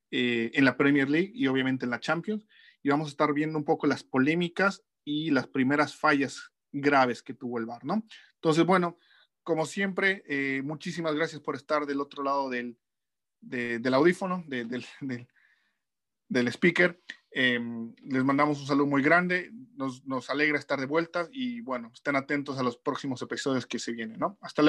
eh, 0.09 0.51
en 0.55 0.65
la 0.65 0.75
Premier 0.75 1.09
League 1.09 1.31
y 1.35 1.47
obviamente 1.47 1.85
en 1.85 1.91
la 1.91 1.99
Champions. 1.99 2.47
Y 2.81 2.89
vamos 2.89 3.07
a 3.07 3.11
estar 3.11 3.31
viendo 3.33 3.59
un 3.59 3.65
poco 3.65 3.85
las 3.85 4.03
polémicas 4.03 4.83
y 5.05 5.29
las 5.29 5.45
primeras 5.47 5.95
fallas 5.95 6.51
graves 6.71 7.21
que 7.21 7.35
tuvo 7.35 7.59
el 7.59 7.67
VAR, 7.67 7.85
¿no? 7.85 8.03
Entonces, 8.35 8.65
bueno, 8.65 8.97
como 9.43 9.65
siempre, 9.65 10.23
eh, 10.27 10.61
muchísimas 10.63 11.15
gracias 11.15 11.41
por 11.41 11.55
estar 11.55 11.85
del 11.85 12.01
otro 12.01 12.23
lado 12.23 12.49
del, 12.49 12.77
del 13.39 13.93
audífono, 13.93 14.43
del, 14.47 14.85
del, 16.27 16.47
speaker. 16.47 17.01
Em, 17.33 17.93
les 18.03 18.23
mandamos 18.23 18.59
un 18.59 18.67
saludo 18.67 18.87
muy 18.87 19.01
grande, 19.01 19.51
nos, 19.75 20.05
nos 20.05 20.29
alegra 20.29 20.59
estar 20.59 20.79
de 20.79 20.85
vuelta 20.85 21.29
y 21.31 21.61
bueno, 21.61 21.91
estén 21.93 22.17
atentos 22.17 22.57
a 22.59 22.63
los 22.63 22.77
próximos 22.77 23.21
episodios 23.21 23.65
que 23.65 23.79
se 23.79 23.93
vienen, 23.93 24.19
¿no? 24.19 24.37
Hasta 24.41 24.59
luego. 24.59 24.59